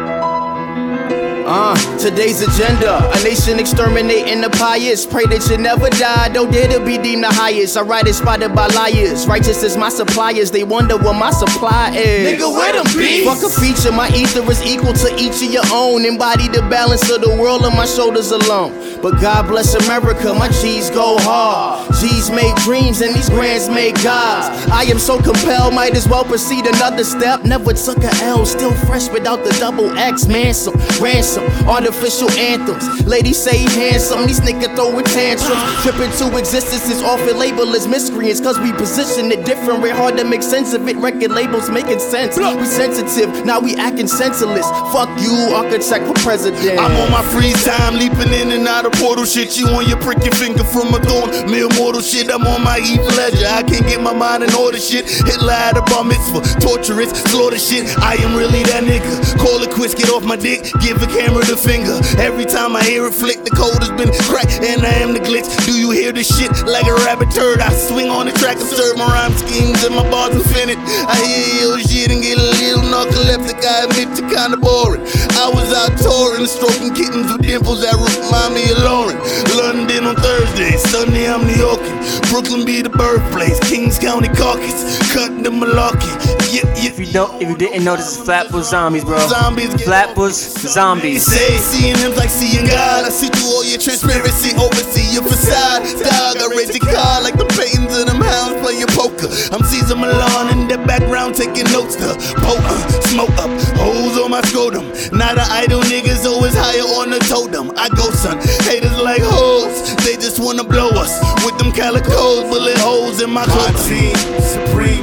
[1.44, 5.04] Uh, today's agenda a nation exterminating the pious.
[5.04, 7.76] Pray that you never die, don't dare to be deemed the highest.
[7.76, 9.26] I write it spotted by liars.
[9.26, 12.38] Righteous is my suppliers, they wonder what my supply is.
[12.38, 13.26] Nigga, where them beats?
[13.26, 16.04] Fuck a feature, my ether is equal to each of your own.
[16.04, 18.70] Embody the balance of the world on my shoulders alone.
[19.02, 21.92] But God bless America, my G's go hard.
[21.98, 24.46] G's make dreams and these grands make gods.
[24.70, 27.42] I am so compelled, might as well proceed another step.
[27.44, 30.26] Never took a L, still fresh without the double X.
[30.26, 31.31] Manson, ransom,
[31.66, 32.84] artificial anthems.
[33.06, 35.62] Ladies say handsome, these niggas throwing tantrums.
[35.82, 39.82] Trip into existence is often labeled as miscreants, cause we position it different.
[39.82, 40.96] We're hard to make sense of it.
[40.96, 42.36] Record labels making sense.
[42.36, 44.66] We sensitive, now we acting senseless.
[44.92, 46.78] Fuck you, architect for president.
[46.78, 49.56] I'm on my free time, leaping in and out of portal shit.
[49.58, 51.50] You on your prick your finger from a thorn.
[51.50, 53.46] Mere mortal shit, I'm on my evil ledger.
[53.46, 55.08] I can't get my mind in order shit.
[55.08, 57.86] Hitler had a bar mitzvah, torturous, slaughter shit.
[57.98, 59.38] I am really that nigga.
[59.38, 61.94] Call it quits, get off my dick, give the camera the finger.
[62.18, 65.20] Every time I hear it flick, the code has been cracked, and I am the
[65.20, 65.46] glitch.
[65.64, 67.60] Do you hear this shit like a rabbit turd?
[67.60, 70.78] I swing on the track serve my rhyme schemes and my bars infinite.
[71.06, 73.62] I hear your shit and get a little narcoleptic.
[73.62, 75.02] I admit to kinda boring.
[75.38, 79.18] I was out touring, stroking kittens with dimples that remind me of Lauren.
[79.54, 81.96] London on Thursday, Sunday I'm New Yorkin.
[82.30, 86.10] Brooklyn be the birthplace, Kings County caucus, cutting the malarkey.
[86.52, 86.90] Yeah, yeah.
[86.92, 89.18] If you don't, if you didn't know, this is Flatbush Zombies, bro.
[89.28, 89.72] Zombies.
[89.84, 90.34] Flatbush
[90.76, 91.11] Zombies.
[91.18, 93.04] Say seeing him's like seeing God.
[93.04, 95.84] I see through all your transparency, oversee your facade.
[96.00, 99.28] Dog, I raise your car like the paintings of them hounds playing poker.
[99.52, 102.64] I'm Caesar Milan in the background taking notes to poke,
[103.12, 104.88] smoke up, holes on my scrotum.
[105.12, 107.72] Not an idle niggas always higher on the totem.
[107.76, 108.38] I go, son.
[108.64, 111.12] Haters like hoes, they just wanna blow us
[111.44, 115.01] with them calicos, bullet holes in my My team, supreme,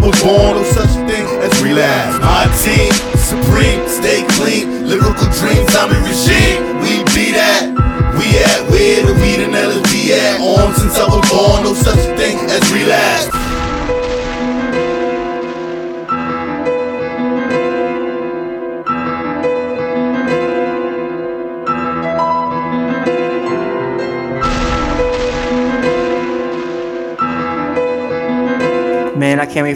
[0.00, 2.17] Was born, no such a thing as relapse.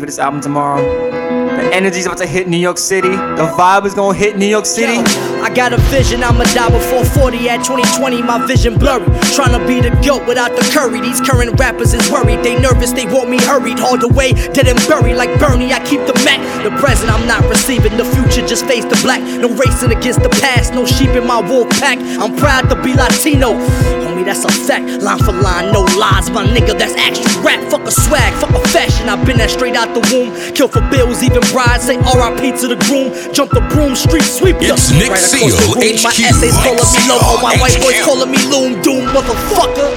[0.02, 0.82] For this album tomorrow.
[0.82, 3.10] The energy's about to hit New York City.
[3.10, 4.98] The vibe is gonna hit New York City.
[5.42, 9.04] I got a vision, I'ma die before 40 at 2020, my vision blurry.
[9.34, 11.00] Trying to be the goat without the curry.
[11.00, 13.80] These current rappers is worried, they nervous, they want me hurried.
[13.80, 16.38] All the way, dead and buried like Bernie, I keep the Mac.
[16.62, 19.20] The present I'm not receiving, the future just face the black.
[19.20, 21.98] No racing against the past, no sheep in my wolf pack.
[21.98, 23.58] I'm proud to be Latino.
[24.06, 24.86] Homie, that's a fact.
[25.02, 27.58] Line for line, no lies, my nigga, that's extra rap.
[27.68, 29.08] Fuck a swag, fuck a fashion.
[29.08, 30.30] I've been that straight out the womb.
[30.54, 31.90] Kill for bills, even brides.
[31.90, 33.10] Say RIP to the groom.
[33.34, 34.56] Jump the broom, street sweep.
[34.60, 35.96] It's Nick the Seal, room.
[36.04, 37.18] My HQ, essays calling me low.
[37.40, 38.04] My white boys HQ.
[38.04, 39.88] calling me loom doom, motherfucker.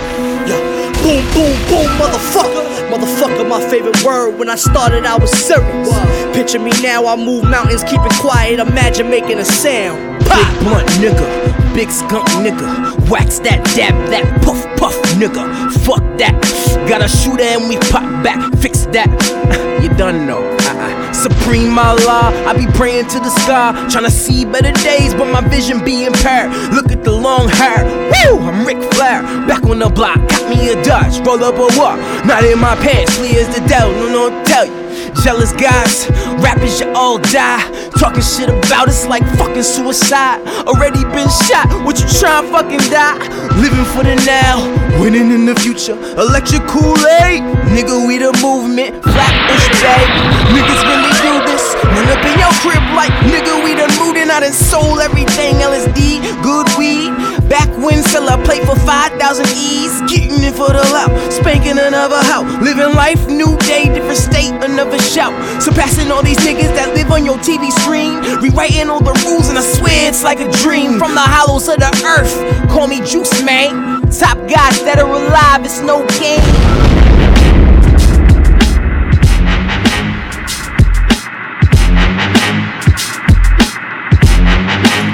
[0.48, 0.60] Yeah.
[1.04, 2.64] Boom, boom, boom, motherfucker.
[2.90, 4.40] Motherfucker, my favorite word.
[4.40, 5.90] When I started, I was serious.
[6.36, 8.60] Picture me now, I move mountains, keep it quiet.
[8.60, 10.20] Imagine making a sound.
[10.20, 13.10] Big blunt nigga, big skunk nigga.
[13.10, 15.44] Wax that, dab that, puff, puff nigga.
[15.86, 16.34] Fuck that.
[16.88, 18.40] Got a shooter and we pop back.
[18.60, 19.12] Fix that.
[19.86, 20.40] You done know.
[20.40, 21.05] Uh-uh.
[21.16, 22.30] Supreme law.
[22.46, 26.52] I be praying to the sky, tryna see better days, but my vision be impaired.
[26.74, 27.84] Look at the long hair.
[27.86, 28.40] Woo!
[28.40, 29.24] I'm Ric Flair.
[29.48, 31.26] Back on the block, got me a Dodge.
[31.26, 31.98] Roll up a walk.
[32.26, 33.18] Not in my pants.
[33.18, 33.94] Clear as the devil.
[33.94, 34.85] No, no, tell you.
[35.24, 37.64] Jealous guys, rappers, you all die.
[37.98, 40.46] Talking shit about us like fucking suicide.
[40.68, 43.18] Already been shot, what you trying fucking die?
[43.58, 44.62] Living for the now,
[45.02, 45.98] winning in the future.
[46.18, 47.42] Electric Kool Aid,
[47.74, 49.02] nigga, we the movement.
[49.02, 50.04] Flatbush Bay,
[50.54, 51.74] niggas really do this.
[51.84, 54.30] Run up in your crib like nigga, we done moved in.
[54.30, 57.10] I done sold everything LSD, good weed.
[57.50, 60.02] Back when sell a plate for 5,000 E's.
[60.10, 62.50] Getting it for the loud, spanking another house.
[62.62, 65.34] Living life, new day, different state, another shout.
[65.62, 68.18] Surpassing all these niggas that live on your TV screen.
[68.42, 70.98] Rewriting all the rules, and I swear it's like a dream.
[70.98, 72.34] From the hollows of the earth,
[72.70, 74.02] call me Juice Man.
[74.10, 77.05] Top guys that are alive, it's no game.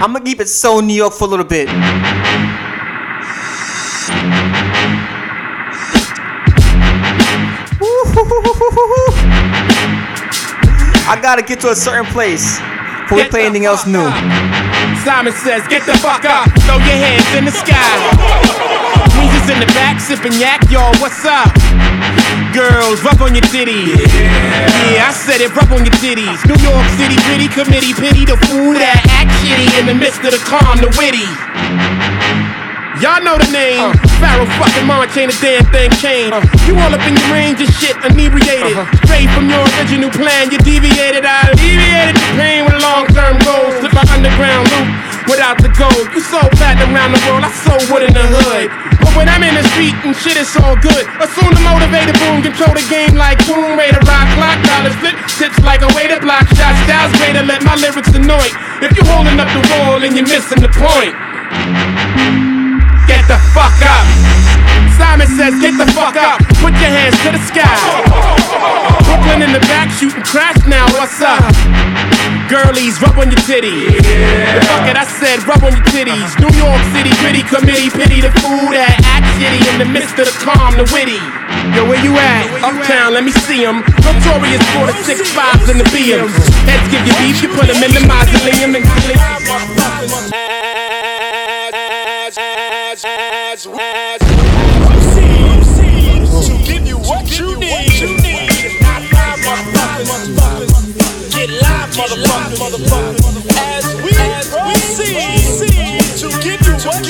[0.02, 1.70] I'm gonna keep it so New York for a little bit.
[11.08, 12.58] I gotta get to a certain place
[13.02, 14.10] before we play anything else new.
[15.06, 18.91] Simon says, get the fuck up, throw your hands in the sky.
[19.42, 21.50] In the back, sipping yak, y'all, what's up?
[22.54, 23.98] Girls, rub on your titties.
[24.94, 26.40] Yeah, I said it, rub on your titties.
[26.46, 30.32] New York City, gritty committee, pity the fool that act shitty in the midst of
[30.32, 31.26] the calm, the witty.
[33.02, 33.82] Y'all know the name.
[33.82, 33.98] Uh.
[34.22, 36.38] Pharaoh fucking March ain't a damn thing changed.
[36.38, 36.46] Uh.
[36.70, 38.78] You all up in your range of shit, inebriated.
[38.78, 38.86] Uh-huh.
[39.10, 41.26] Straight from your original plan, you deviated.
[41.26, 43.74] I deviated the pain with long term goals.
[43.82, 44.88] Slip my underground loop
[45.26, 46.14] without the gold.
[46.14, 48.91] You so fat around the world, I so wood in the hood.
[49.02, 51.04] But when I'm in the street and shit, it's all good.
[51.18, 55.58] Assume the motivated boom, control the game like Tomb Raider, rock clock, dollars flip, tips
[55.66, 56.78] like a way to block shots.
[56.86, 58.48] Styles to let my lyrics annoy.
[58.86, 61.14] If you're holding up the wall and you're missing the point.
[63.10, 64.06] Get the fuck up.
[64.98, 66.40] Simon says, get the fuck up.
[66.62, 68.01] Put your hands to the sky.
[72.72, 74.00] Girlies, rub on your titties.
[74.72, 76.32] Fuck it, I said, rub on your titties.
[76.40, 80.24] New York City, gritty committee, pity the fool that act shitty in the midst of
[80.24, 81.20] the calm, the witty.
[81.76, 82.48] Yo, where you at?
[82.64, 83.84] Uptown, let me see see 'em.
[84.08, 86.32] Notorious for the six fives and the BMs.
[86.64, 90.51] Heads give you beef, you put 'em in the mausoleum and
[102.22, 103.46] live, motherfuckers.
[103.58, 104.14] As we
[104.54, 107.02] proceed to give you what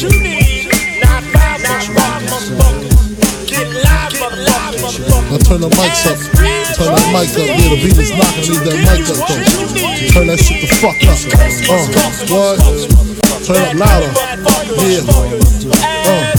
[0.00, 0.68] you need.
[1.00, 3.48] Not live, motherfuckers.
[3.48, 5.24] Get live, motherfuckers.
[5.30, 6.18] Now turn the mics up.
[6.76, 7.46] Turn that mic up.
[7.46, 8.44] Yeah, the beat is knocking.
[8.50, 9.42] Leave that mic up though.
[10.12, 11.18] Turn that shit the fuck up.
[11.68, 11.86] Uh,
[12.30, 12.56] what?
[13.44, 14.10] Turn it up louder.
[14.84, 15.02] Yeah.
[16.06, 16.33] Uh.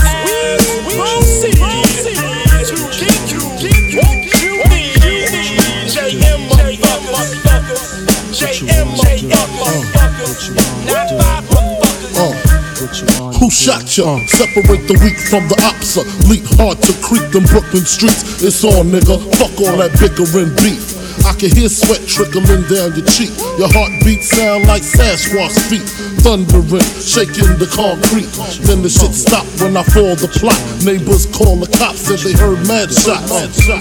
[12.86, 14.20] Who shot ya?
[14.28, 16.06] Separate the weak from the opsa.
[16.30, 18.44] Leap hard to creep them Brooklyn streets.
[18.44, 19.18] It's on, nigga.
[19.38, 20.95] Fuck all that bickering beef.
[21.26, 23.34] I can hear sweat trickling down your cheek.
[23.58, 25.82] Your heartbeat sound like Sasquatch feet.
[26.22, 28.30] Thundering, shaking the concrete.
[28.62, 30.62] Then the shit stopped when I fall the plot.
[30.86, 33.34] Neighbors call the cops, said they heard mad shots.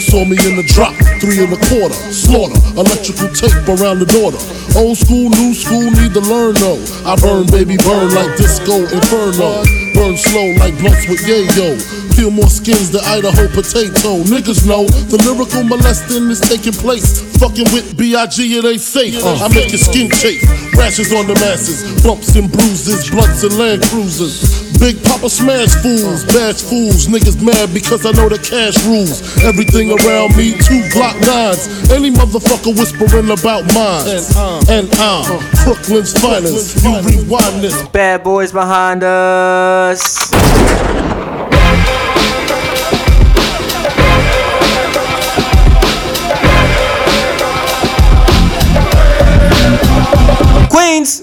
[0.09, 1.97] Saw me in the drop, three and a quarter.
[2.09, 4.41] Slaughter, electrical tape around the daughter.
[4.81, 6.81] Old school, new school, need to learn though.
[7.05, 9.61] I burn, baby, burn like disco inferno.
[9.93, 11.77] Burn slow like blunts with yayo.
[12.15, 14.23] Peel more skins than Idaho potato.
[14.31, 17.21] Niggas know the lyrical molesting is taking place.
[17.39, 18.39] Fucking with B.I.G.
[18.59, 19.19] it ain't safe.
[19.25, 20.43] I make your skin chafe.
[20.79, 21.83] Rashes on the masses.
[22.03, 23.11] Bumps and bruises.
[23.11, 24.65] Blunts and land cruisers.
[24.79, 27.07] Big Papa smash fools, bash fools.
[27.07, 29.23] Niggas mad because I know the cash rules.
[29.43, 31.91] Everything around me, two Glock nines.
[31.91, 34.07] Any motherfucker whispering about mine.
[34.69, 36.85] And uh, I'm uh, Brooklyn's finest.
[36.85, 37.89] You rewind this.
[37.89, 40.31] Bad boys behind us.
[50.69, 51.23] Queens.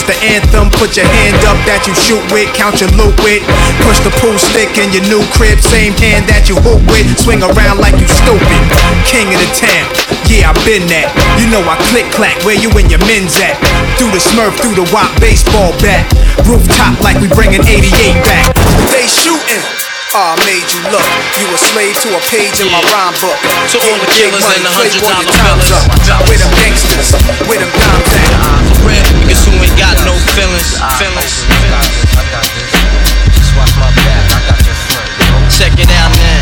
[0.07, 0.71] the anthem.
[0.77, 3.43] Put your hand up that you shoot with, count your loot with.
[3.85, 7.05] Push the pool stick in your new crib, same hand that you hoop with.
[7.19, 8.61] Swing around like you stupid.
[9.05, 9.85] King of the town,
[10.31, 11.11] yeah, I been that.
[11.41, 13.57] You know I click clack, where you and your men's at?
[13.99, 16.07] Through the smurf, through the wop baseball bat.
[16.47, 17.91] Rooftop like we bringing 88
[18.23, 18.47] back.
[18.93, 19.63] They shooting.
[20.11, 21.07] Ah, I made you look.
[21.39, 23.39] You a slave to a page in my rhyme book.
[23.71, 26.11] To all the killers and the hundred dollar your time's billers.
[26.11, 26.27] up.
[26.27, 27.15] With them gangsters,
[27.47, 28.70] with them dimes at.
[28.81, 30.81] Ain't got no feelings.
[30.97, 31.45] Feelings.
[35.53, 36.41] Check it out now.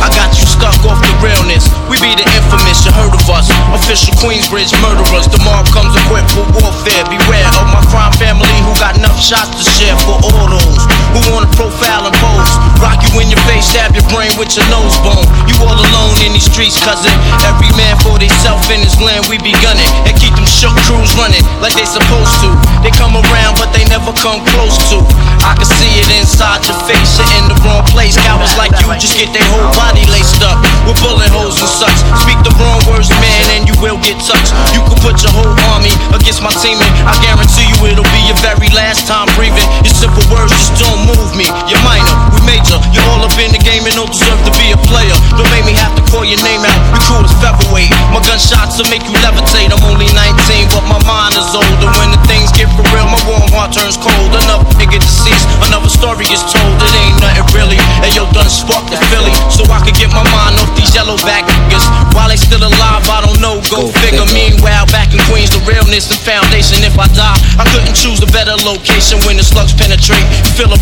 [0.00, 1.68] I got you stuck off the realness.
[1.84, 3.52] We be the infamous, you heard of us.
[3.76, 5.28] Official Queensbridge murderers.
[5.44, 7.04] Mob comes equipped for warfare.
[7.12, 10.80] Beware of my crime family who got enough shots to share for all those
[11.14, 12.52] who wanna profile and pose.
[12.80, 15.26] Rock you in your face, stab your brain with your nose bone.
[15.50, 17.12] You all alone in these streets, cousin.
[17.44, 19.90] Every man for theyself in his land, we be gunning.
[20.06, 22.50] And keep them shook crews running like they supposed to.
[22.80, 25.04] They come around, but they never come close to.
[25.44, 28.16] I can see it inside your face, you're in the wrong place.
[28.16, 31.98] Cowards like you just get their whole body laced up with bullet holes and such.
[32.24, 34.52] Speak the wrong words, man, and you will get touched.
[34.72, 38.22] You can put your whole army against my team, and I guarantee you it'll be
[38.28, 39.66] your very last time breathing.
[39.84, 41.46] Your simple words just don't move me.
[41.68, 42.78] You're minor, we major.
[42.92, 45.14] You're all up in the game and don't deserve to be a player.
[45.36, 46.78] Don't make me have to call your name out.
[46.92, 47.92] Your crew is featherweight.
[48.12, 49.70] My gunshots will make you levitate.
[49.70, 51.88] I'm only 19, but my mind is older.
[52.00, 54.30] When the things get for real, my warm heart turns cold.
[54.34, 56.74] Another nigga deceased, another story is told.
[56.80, 57.78] It ain't nothing really.
[58.04, 61.16] And yo, done sparked the Philly, so I can get my mind off these yellow
[61.22, 61.86] back niggas.
[62.14, 63.62] While they still alive, I don't know.
[63.70, 64.26] Go, figure.
[64.34, 66.82] Meanwhile, back in Queens, the realness and foundation.
[66.82, 70.22] If I die, I couldn't choose a better location when the slugs penetrate.
[70.54, 70.80] Feel a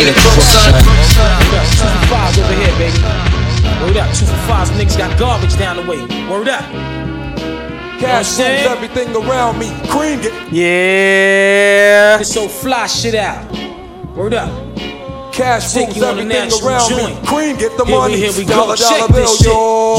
[0.00, 0.72] ain't a crook, son.
[2.08, 2.98] Fives over here, baby.
[3.82, 4.70] Word up, two for fives.
[4.70, 6.00] Niggas got garbage down the way.
[6.28, 6.64] Word up.
[8.00, 9.68] Cash moves everything around me.
[9.88, 12.20] Cream get Yeah.
[12.20, 13.44] It's so fly shit out.
[14.16, 14.50] Word up.
[15.32, 17.20] Cash you a everything around joint.
[17.20, 17.26] me.
[17.26, 18.14] Cream get the Here money.
[18.14, 18.82] we, here we dollar, go.
[18.82, 19.52] Check dollar bill, this shit.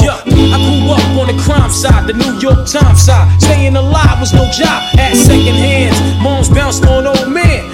[0.04, 3.40] Yeah, I grew up on the crime side, the New York Times side.
[3.40, 4.82] Staying alive was no job.
[4.94, 5.98] Had second hands.
[6.22, 7.71] Moms bounced on old men.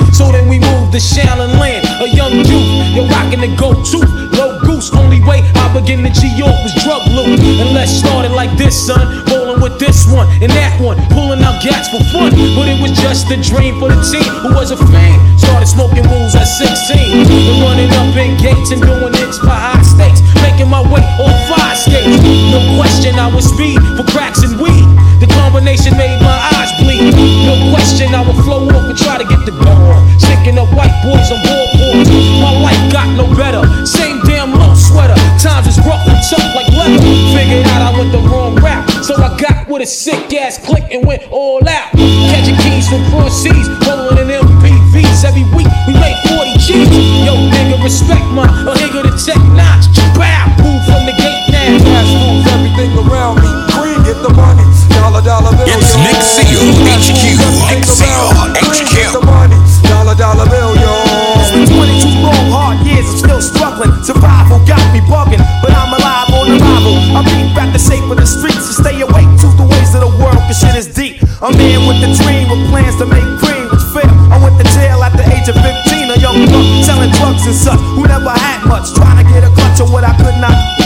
[0.98, 1.86] To Shallon Land.
[2.02, 4.02] A young youth, you're rocking the go-to.
[4.34, 4.90] Low goose.
[4.90, 7.38] Only way I begin to G York was drug loot.
[7.38, 9.06] And let's start it like this, son.
[9.30, 12.34] Rolling with this one and that one, pulling out gats for fun.
[12.58, 15.14] But it was just a dream for the team who was a fan.
[15.38, 17.30] Started smoking rules at 16.
[17.30, 20.18] And running up in gates and doing hits by high stakes.
[20.42, 22.18] Making my way on fire skates.
[22.50, 24.82] No question, I was speed for cracks and weed.
[25.22, 26.57] The combination made my eyes.
[26.98, 29.94] No question, I would flow off and try to get the goal.
[30.18, 32.10] Sticking up white boys on boards.
[32.42, 33.62] My life got no better.
[33.86, 35.14] Same damn low sweater.
[35.38, 36.98] Times is rough and tough like leather.
[37.30, 38.82] Figured out I went the wrong route.
[39.06, 41.94] So I got with a sick ass click and went all out.
[42.34, 43.70] Catching keys from front seas.
[43.86, 45.22] Rolling in MPVs.
[45.22, 46.90] Every week we make 40 G's.
[47.22, 49.86] Yo, nigga, respect my a nigga to tech notch.
[50.18, 51.78] Bow, move from the gate now.
[51.78, 53.67] Cash moves everything around me.
[54.08, 54.64] Green, get the money.
[54.96, 55.68] Dollar, dollar bill.
[55.68, 56.00] It's yo.
[56.00, 58.60] Nick Seal, HQ, moves Nick Seal, around me.
[58.64, 58.96] Green, HQ.
[58.96, 59.58] Get the money.
[59.84, 60.92] Dollar, dollar bill, yo.
[61.44, 63.92] It's been 22 long, hard years, I'm still struggling.
[64.00, 66.96] Survival got me bugging, but I'm alive on arrival.
[67.16, 70.00] I beat back the shape of the streets to stay awake to the ways of
[70.00, 71.20] the world, cause shit is deep.
[71.44, 74.08] A man with a dream with plans to make cream, which fail.
[74.32, 77.52] I went to jail at the age of 15, a young buck selling drugs and
[77.52, 80.77] such, who never had much, trying to get a clutch of what I could not.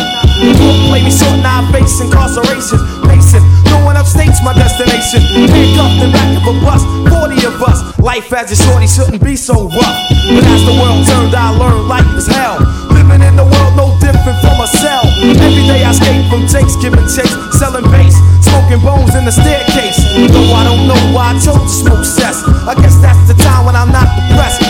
[0.59, 2.79] Court play me short, now I face incarceration.
[3.07, 5.23] Pacing, going upstate's my destination.
[5.47, 7.79] Handcuffed in back of a bus, 40 of us.
[7.99, 9.99] Life as a shorty shouldn't be so rough.
[10.27, 12.59] But as the world turned, I learned life is hell.
[12.91, 15.07] Living in the world no different from a cell.
[15.23, 19.99] Every day I escape from takes, giving chase, selling bass, smoking bones in the staircase.
[20.31, 22.43] Though I don't know why I chose to smoke cess.
[22.67, 24.62] I guess that's the time when I'm not depressed,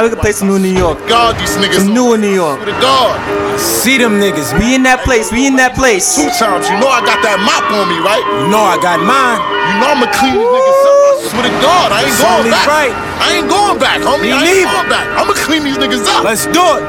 [0.00, 0.96] Now we can play some new New York.
[1.12, 2.56] God, these niggas Some new in New York.
[2.64, 3.20] Swear to God.
[3.60, 4.48] See them niggas.
[4.56, 5.28] We in that place.
[5.28, 6.16] We in that place.
[6.16, 6.72] Two times.
[6.72, 8.24] You know I got that mop on me, right?
[8.40, 9.44] You know I got mine.
[9.44, 10.96] You know I'ma clean these niggas up.
[10.96, 12.64] I swear to God, I ain't It's going back.
[12.64, 12.94] right.
[12.96, 14.24] I ain't going back, homie.
[14.24, 14.72] Me I ain't neither.
[14.72, 15.04] going back.
[15.20, 16.24] I'ma clean these niggas up.
[16.24, 16.82] Let's do it.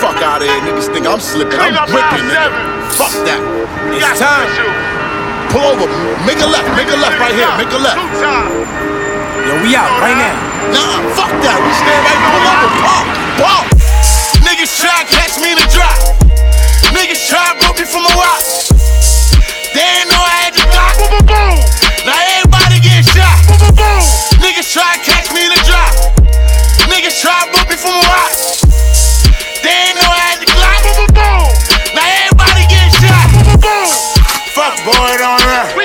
[0.00, 0.64] Fuck out of here.
[0.64, 1.60] Niggas think I'm slipping.
[1.60, 2.48] I'm ripping, nigga.
[2.96, 3.36] Fuck that.
[4.00, 4.48] It's time.
[5.52, 5.84] Pull over.
[6.24, 6.72] Make a left.
[6.72, 7.52] Make a left right here.
[7.60, 8.00] Make a left.
[9.44, 10.49] Yo, we out right now.
[10.68, 11.56] Nah, fuck that.
[11.64, 12.20] We stand right.
[12.28, 12.68] Pull over.
[12.84, 13.06] Park.
[13.40, 13.66] Park.
[14.44, 15.96] Niggas try to catch me in the drop.
[16.92, 18.44] Niggas try to book me from a rock.
[19.72, 21.00] They ain't know I had the Glock.
[22.04, 23.40] Now everybody getting shot.
[24.36, 25.96] Niggas try to catch me in the drop.
[26.92, 28.36] Niggas try to book me from a rock.
[29.64, 30.84] They ain't know I had the Glock.
[31.96, 33.32] Now everybody getting shot.
[34.52, 35.79] Fuck boy, don't run.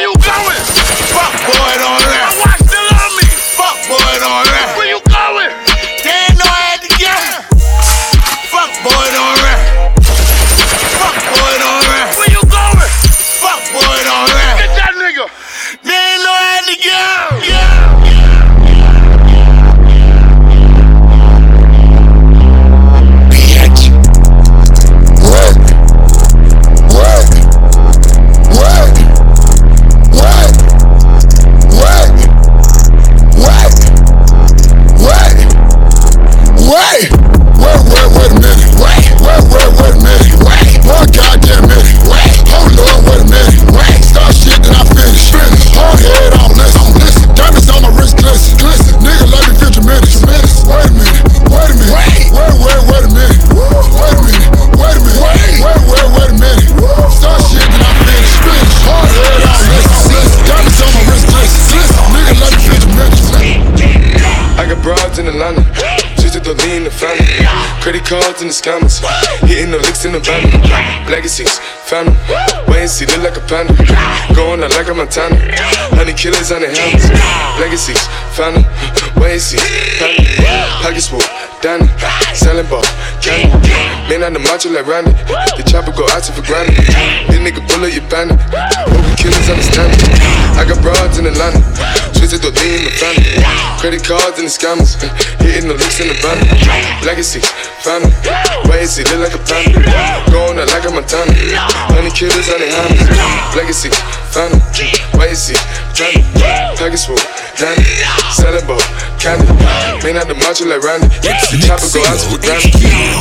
[68.45, 69.01] In the scammers.
[69.49, 70.45] Hitting the licks in the van.
[71.09, 71.57] Legacies,
[71.89, 72.13] family.
[72.69, 73.73] Wait and see, look like a panda.
[74.37, 75.33] Going out like a Montana.
[75.97, 77.09] Honey killers on the helmets.
[77.57, 77.97] Legacies,
[78.37, 78.61] family.
[79.17, 79.57] Wait and see,
[79.97, 80.29] family.
[80.85, 81.25] Pockets full,
[81.65, 81.89] Danny.
[82.37, 82.85] Selling ball,
[83.17, 83.49] candy.
[84.13, 85.17] Man on the macho like Randy.
[85.57, 86.77] The chopper go out to for granted.
[87.25, 88.37] This nigga bullet, you bandit.
[88.45, 90.05] Hope killers understand it.
[90.53, 91.65] I got broads in Atlanta.
[92.13, 93.41] Twisted the lean in the family.
[93.81, 95.01] Credit cards and the scammers.
[95.41, 96.37] Hitting the licks in the van.
[97.01, 97.41] Legacy,
[97.85, 99.77] Why is he look like a panda?
[100.33, 101.29] Going out like a Montana.
[101.93, 103.05] Honey killers on the hammers.
[103.53, 103.93] Legacy.
[105.13, 105.55] Why is he
[105.93, 106.25] planning?
[106.81, 107.21] Package full,
[107.61, 107.85] Danny.
[108.33, 108.81] Selling boat,
[109.21, 109.45] candy.
[110.01, 111.13] Man out the macho like Randy.
[111.21, 112.73] The chopper go out to the granny.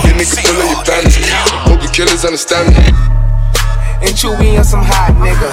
[0.09, 1.21] You niggas pull up your bandits.
[1.69, 2.89] Hope the killers understand me.
[4.01, 5.53] And Chewy on some hot nigga.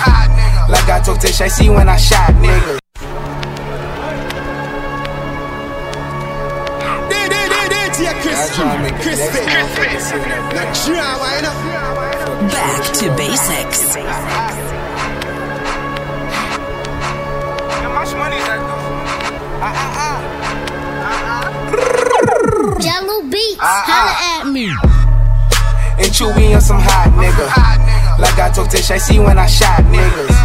[0.71, 2.79] Like I told Tish, I see when I shot nigga.
[12.51, 13.95] Back to basics.
[19.63, 20.17] Ah, ah, ah.
[22.79, 24.65] Jello beats, Ah, holla at me.
[25.97, 27.47] And Chewy on some hot nigga.
[28.19, 30.40] Like I told Tish, I see when I shot niggas.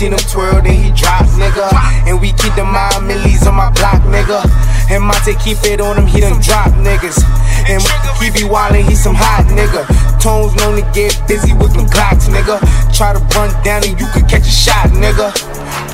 [0.00, 1.68] Seen him twirl, then he drop, nigga.
[2.08, 4.40] And we keep the mind millies on my block, nigga.
[4.88, 7.20] And Monte keep it on him, he done drop niggas.
[7.68, 7.84] And
[8.16, 9.84] he be wildin', he some hot nigga.
[10.16, 12.56] Tones known to get busy with them Glocks, nigga.
[12.96, 15.36] Try to run down and you could catch a shot, nigga.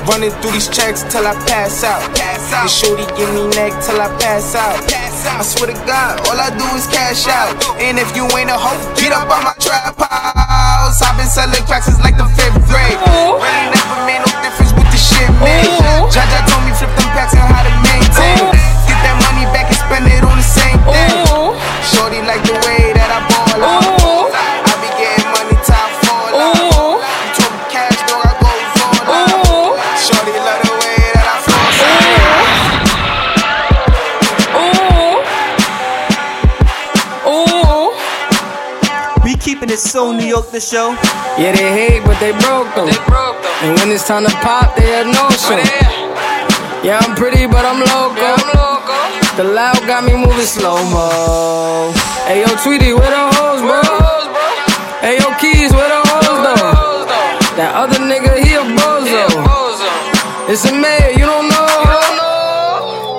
[0.07, 1.99] Running through these checks till I pass out.
[2.15, 4.87] pass And shorty give me neck till I pass out.
[5.35, 7.59] I swear to God, all I do is cash out.
[7.83, 11.01] And if you ain't a hoe, get up on my trap house.
[11.03, 12.95] I've been selling cracks since like the fifth grade.
[13.43, 13.76] Really
[15.17, 16.09] shit, man.
[16.13, 17.76] Jaja told me flip them packs and how to
[39.77, 40.97] We it so New York the show.
[41.37, 42.89] Yeah, they hate, but they broke them.
[43.61, 45.53] And when it's time to pop, they have no show.
[46.81, 48.41] Yeah, I'm pretty, but I'm loco.
[49.37, 51.93] The loud got me moving slow mo.
[52.25, 53.85] Hey, yo, Tweety, where the hoes, bro?
[55.05, 57.05] Hey, yo, Keys, where the hoes, though?
[57.61, 59.29] That other nigga, he a bozo.
[60.49, 61.66] It's a mayor, you don't know.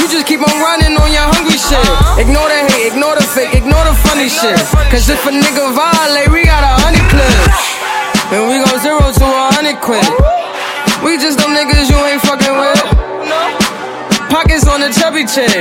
[0.00, 1.84] You just keep on running on your hungry shit.
[2.16, 4.56] Ignore the hate, ignore the fake, ignore the funny shit.
[4.88, 7.60] Cause if a nigga violate, we got a hundred clips.
[8.32, 10.00] And we go zero to a hundred quid.
[11.04, 12.80] We just them niggas you ain't fucking with.
[13.28, 13.40] No
[14.32, 15.52] Pockets on the chubby chick.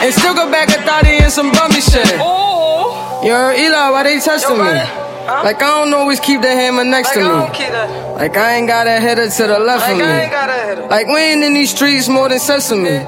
[0.00, 2.08] And still go back a thotty and some bummy shit.
[2.16, 4.64] Yo, Eli, why they testing me?
[4.64, 7.26] Like I don't always keep the hammer next to me.
[7.26, 10.88] Like I ain't got a header to the left of me.
[10.88, 13.04] Like we ain't in these streets more than sesame.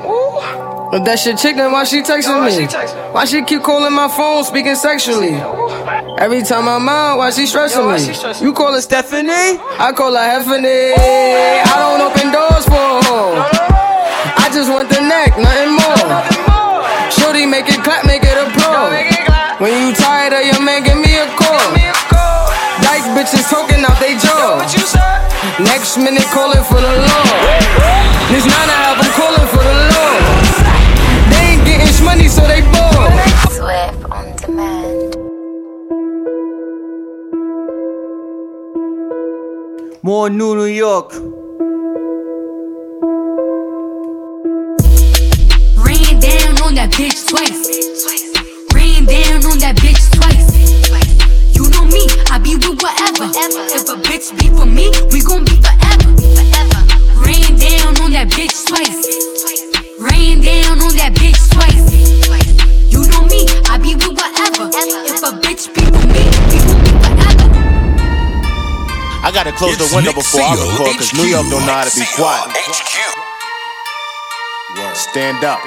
[0.93, 2.63] If that shit chicken, why she texting me?
[3.11, 5.35] Why she keep calling my phone, speaking sexually?
[6.23, 7.99] Every time I'm out, why she stressing me?
[8.39, 9.59] You call her Stephanie?
[9.83, 10.95] I call her Heffany.
[10.95, 13.35] I don't open doors for a hoe.
[14.39, 16.07] I just want the neck, nothing more.
[17.11, 18.95] Shorty, make it clap, make it applaud.
[19.59, 21.67] When you tired of your man, give me a call.
[22.87, 24.63] Dyke bitches talking out they jaw.
[25.67, 27.27] Next minute calling for the law.
[28.31, 30.26] This nine album calling for the law.
[32.27, 33.13] They ain't getting money, so they bored.
[33.51, 35.15] Swift on demand.
[40.03, 41.13] More new New York.
[45.85, 47.69] Ran down on that bitch twice.
[48.75, 50.51] Ran down on that bitch twice.
[51.55, 53.31] You know me, I be with whatever.
[53.75, 56.05] If a bitch be for me, we gon' be forever.
[57.25, 59.76] Ran down on that bitch twice.
[59.99, 61.89] Ran down on that bitch twice.
[62.93, 64.69] You know me, I be with whatever.
[65.09, 66.21] If a bitch be for me,
[66.53, 67.49] we gon' be forever.
[69.25, 71.95] I gotta close the window before I record, cause New York don't know how to
[71.97, 72.53] be quiet.
[74.93, 75.65] Stand up.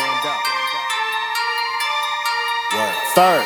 [3.18, 3.46] Third.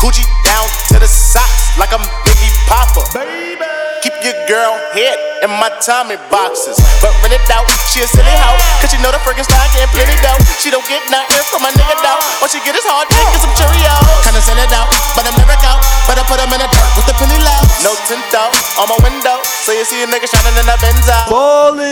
[0.00, 3.71] Coochie down to the socks like I'm Biggie Papa.
[4.02, 5.14] Keep your girl head
[5.46, 6.74] in my Tommy boxes.
[6.98, 8.58] But rent it out, she a silly hoe.
[8.82, 10.42] Cause she know the freaking style get plenty dough.
[10.58, 12.18] She don't get nothing from my nigga though.
[12.42, 14.02] What she get is hard dick and some Cheerios.
[14.26, 15.78] Kinda send it out, but I'm never go.
[16.10, 17.62] But I put him in the dirt with the penny low.
[17.86, 18.50] No tint out
[18.82, 19.38] on my window.
[19.62, 21.30] So you see a nigga shining in the Benz out.
[21.30, 21.84] Ballin'.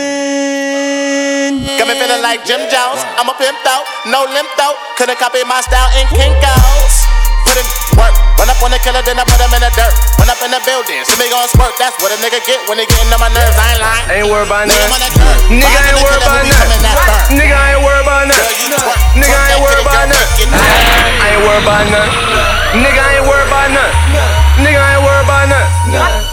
[1.79, 2.99] Got me feeling like Jim Jones.
[3.15, 4.75] I'm a pimp out, no limp out.
[4.99, 7.07] Couldn't copy my style in kinkos.
[7.47, 7.55] Put
[7.99, 8.13] work.
[8.39, 9.93] Run up on the killer, then I put him in the dirt.
[10.17, 11.73] Run up in the building, see me gon' squirt.
[11.77, 13.53] That's what a nigga get when they getting on my nerves.
[13.57, 14.05] I ain't lying.
[14.11, 14.87] Ain't worried about nigga
[15.61, 17.27] I ain't worried about that.
[17.35, 18.39] Nigga ain't worried about that.
[19.19, 20.25] Nigga ain't worried about that.
[21.21, 22.07] I ain't worried about that.
[22.71, 23.91] Nigga ain't worried about that.
[24.63, 25.67] Nigga ain't worried about that.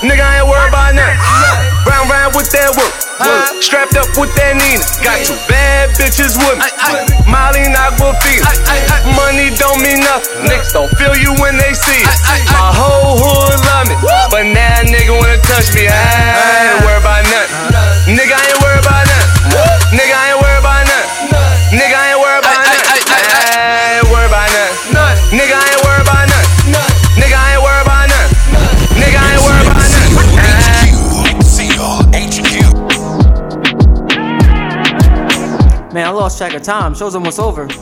[0.07, 1.18] Nigga ain't worried about that
[2.29, 2.93] ride with that work.
[3.21, 3.63] work.
[3.63, 4.85] Strapped up with that Nina.
[5.01, 6.69] Got two bad bitches with me.
[6.69, 8.45] I, I, Molly and Aquafina.
[9.17, 10.49] Money don't mean nothing.
[10.49, 12.17] Niggas don't feel you when they see it.
[12.53, 13.97] My whole hood love me.
[14.29, 15.89] But now nigga wanna touch me.
[15.89, 18.17] I, ain't worried about nothing.
[18.17, 19.97] Nigga, I ain't worried about nothing.
[19.97, 21.49] Nigga, I ain't worried about nothing.
[21.73, 22.08] Nigga,
[36.29, 36.95] lost track of time.
[36.95, 37.71] Show's almost over.
[37.71, 37.79] So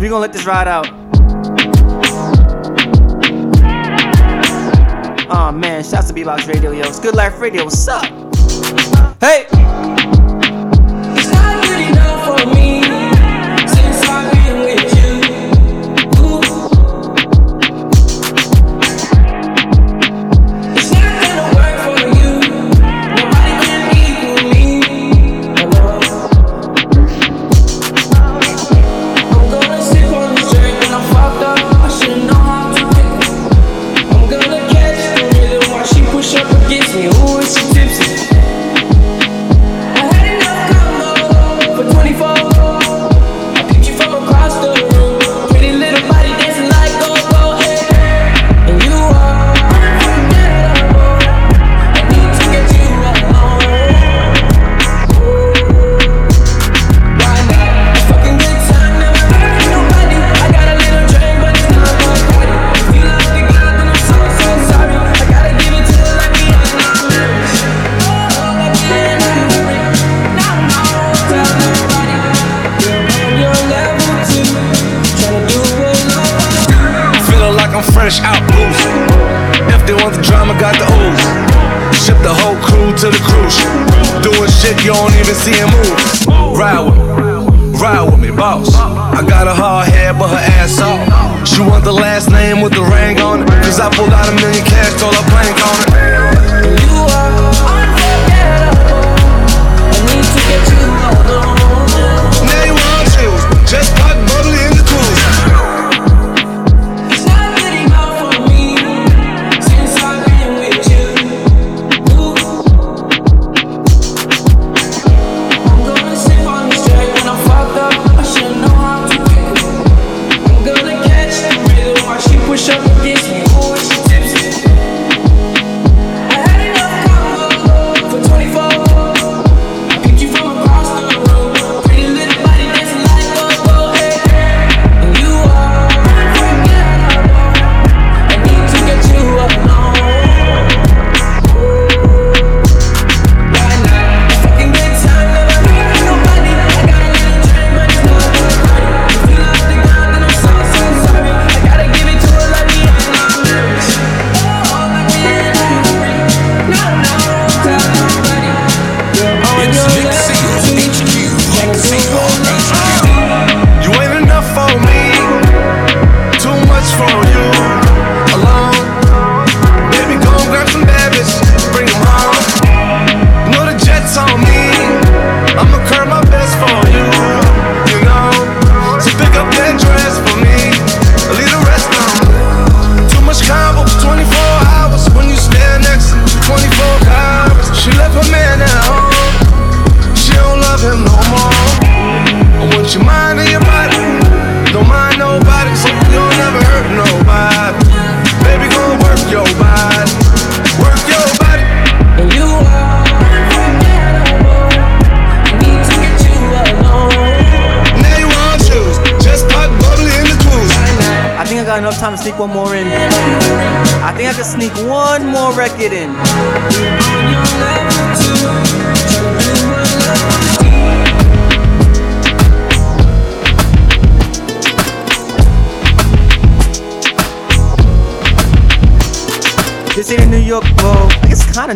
[0.00, 0.86] we gonna let this ride out.
[5.28, 6.86] Aw oh, man, shouts to Beatbox Radio, yo.
[6.86, 8.04] It's Good Life Radio, what's up?
[9.20, 10.01] Hey!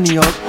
[0.07, 0.46] New York,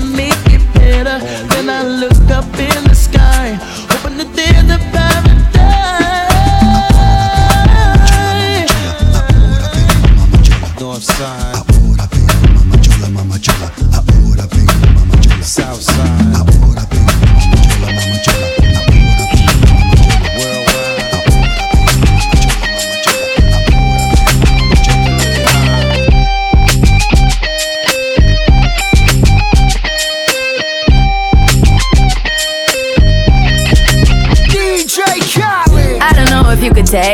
[0.00, 1.18] make it better.
[1.48, 3.58] Then I look up in the sky,
[3.90, 5.30] hoping that there's a paradise.
[10.80, 11.60] North side.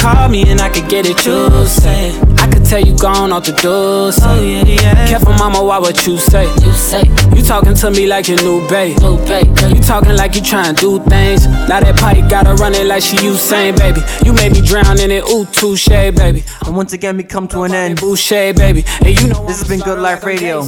[0.00, 2.18] Call me and I could get it, you say.
[2.38, 4.12] I could tell you gone off the door.
[4.12, 4.22] Say.
[4.24, 5.08] Oh, yeah, yeah.
[5.08, 6.44] Careful, mama, why what you say?
[6.64, 7.02] You say.
[7.34, 8.98] You talking to me like your new babe.
[9.00, 9.48] New babe.
[9.74, 11.46] You talking like you trying to do things.
[11.68, 14.00] Now that pipe gotta run it like she Usain, baby.
[14.24, 16.44] You made me drown in it, ooh, touche, baby.
[16.64, 18.00] And once again, we come to an end.
[18.00, 18.84] Boucher, baby.
[19.04, 20.62] And you know this has been Good Life Radio.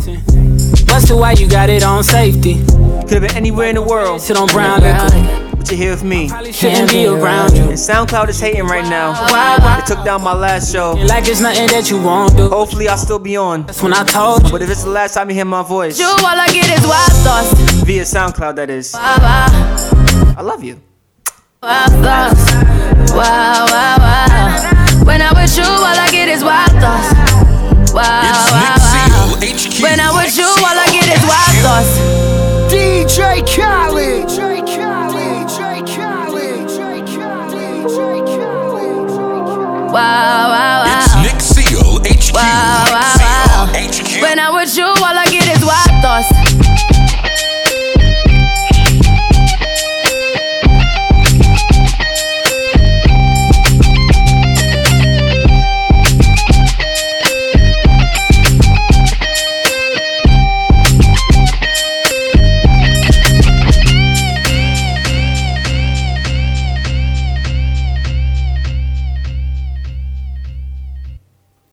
[0.87, 2.55] Busted why you got it on safety.
[3.07, 4.21] Could have been anywhere in the world.
[4.21, 5.50] Sit on brown liquor.
[5.61, 6.29] But you're here with me.
[6.53, 7.65] shouldn't be around you.
[7.65, 9.13] And SoundCloud is hating right now.
[9.77, 10.93] They took down my last show.
[10.93, 12.49] Like it's nothing that you won't do.
[12.49, 13.67] Hopefully, I'll still be on.
[13.67, 14.51] That's when I told you.
[14.51, 16.87] But if it's the last time you hear my voice, You all I get is
[16.87, 17.53] wild thoughts.
[17.85, 18.95] via SoundCloud, that is.
[18.95, 20.81] Wow, wow, I love you.
[21.63, 22.53] wild thoughts.
[23.13, 25.05] Wow, wow, wow.
[25.05, 27.13] When I'm with you, all I get is wild thoughts.
[27.93, 29.37] Wow, wow, wow.
[29.85, 31.93] When I'm with you, all I get is wild thoughts.
[32.73, 33.90] DJ Khaled.
[40.01, 40.97] Wow, wow, wow.
[40.97, 42.33] It's Nick Seale, HQ.
[42.33, 42.41] Wow,
[42.89, 43.69] wow, wow.
[44.25, 45.29] When I'm with you, all I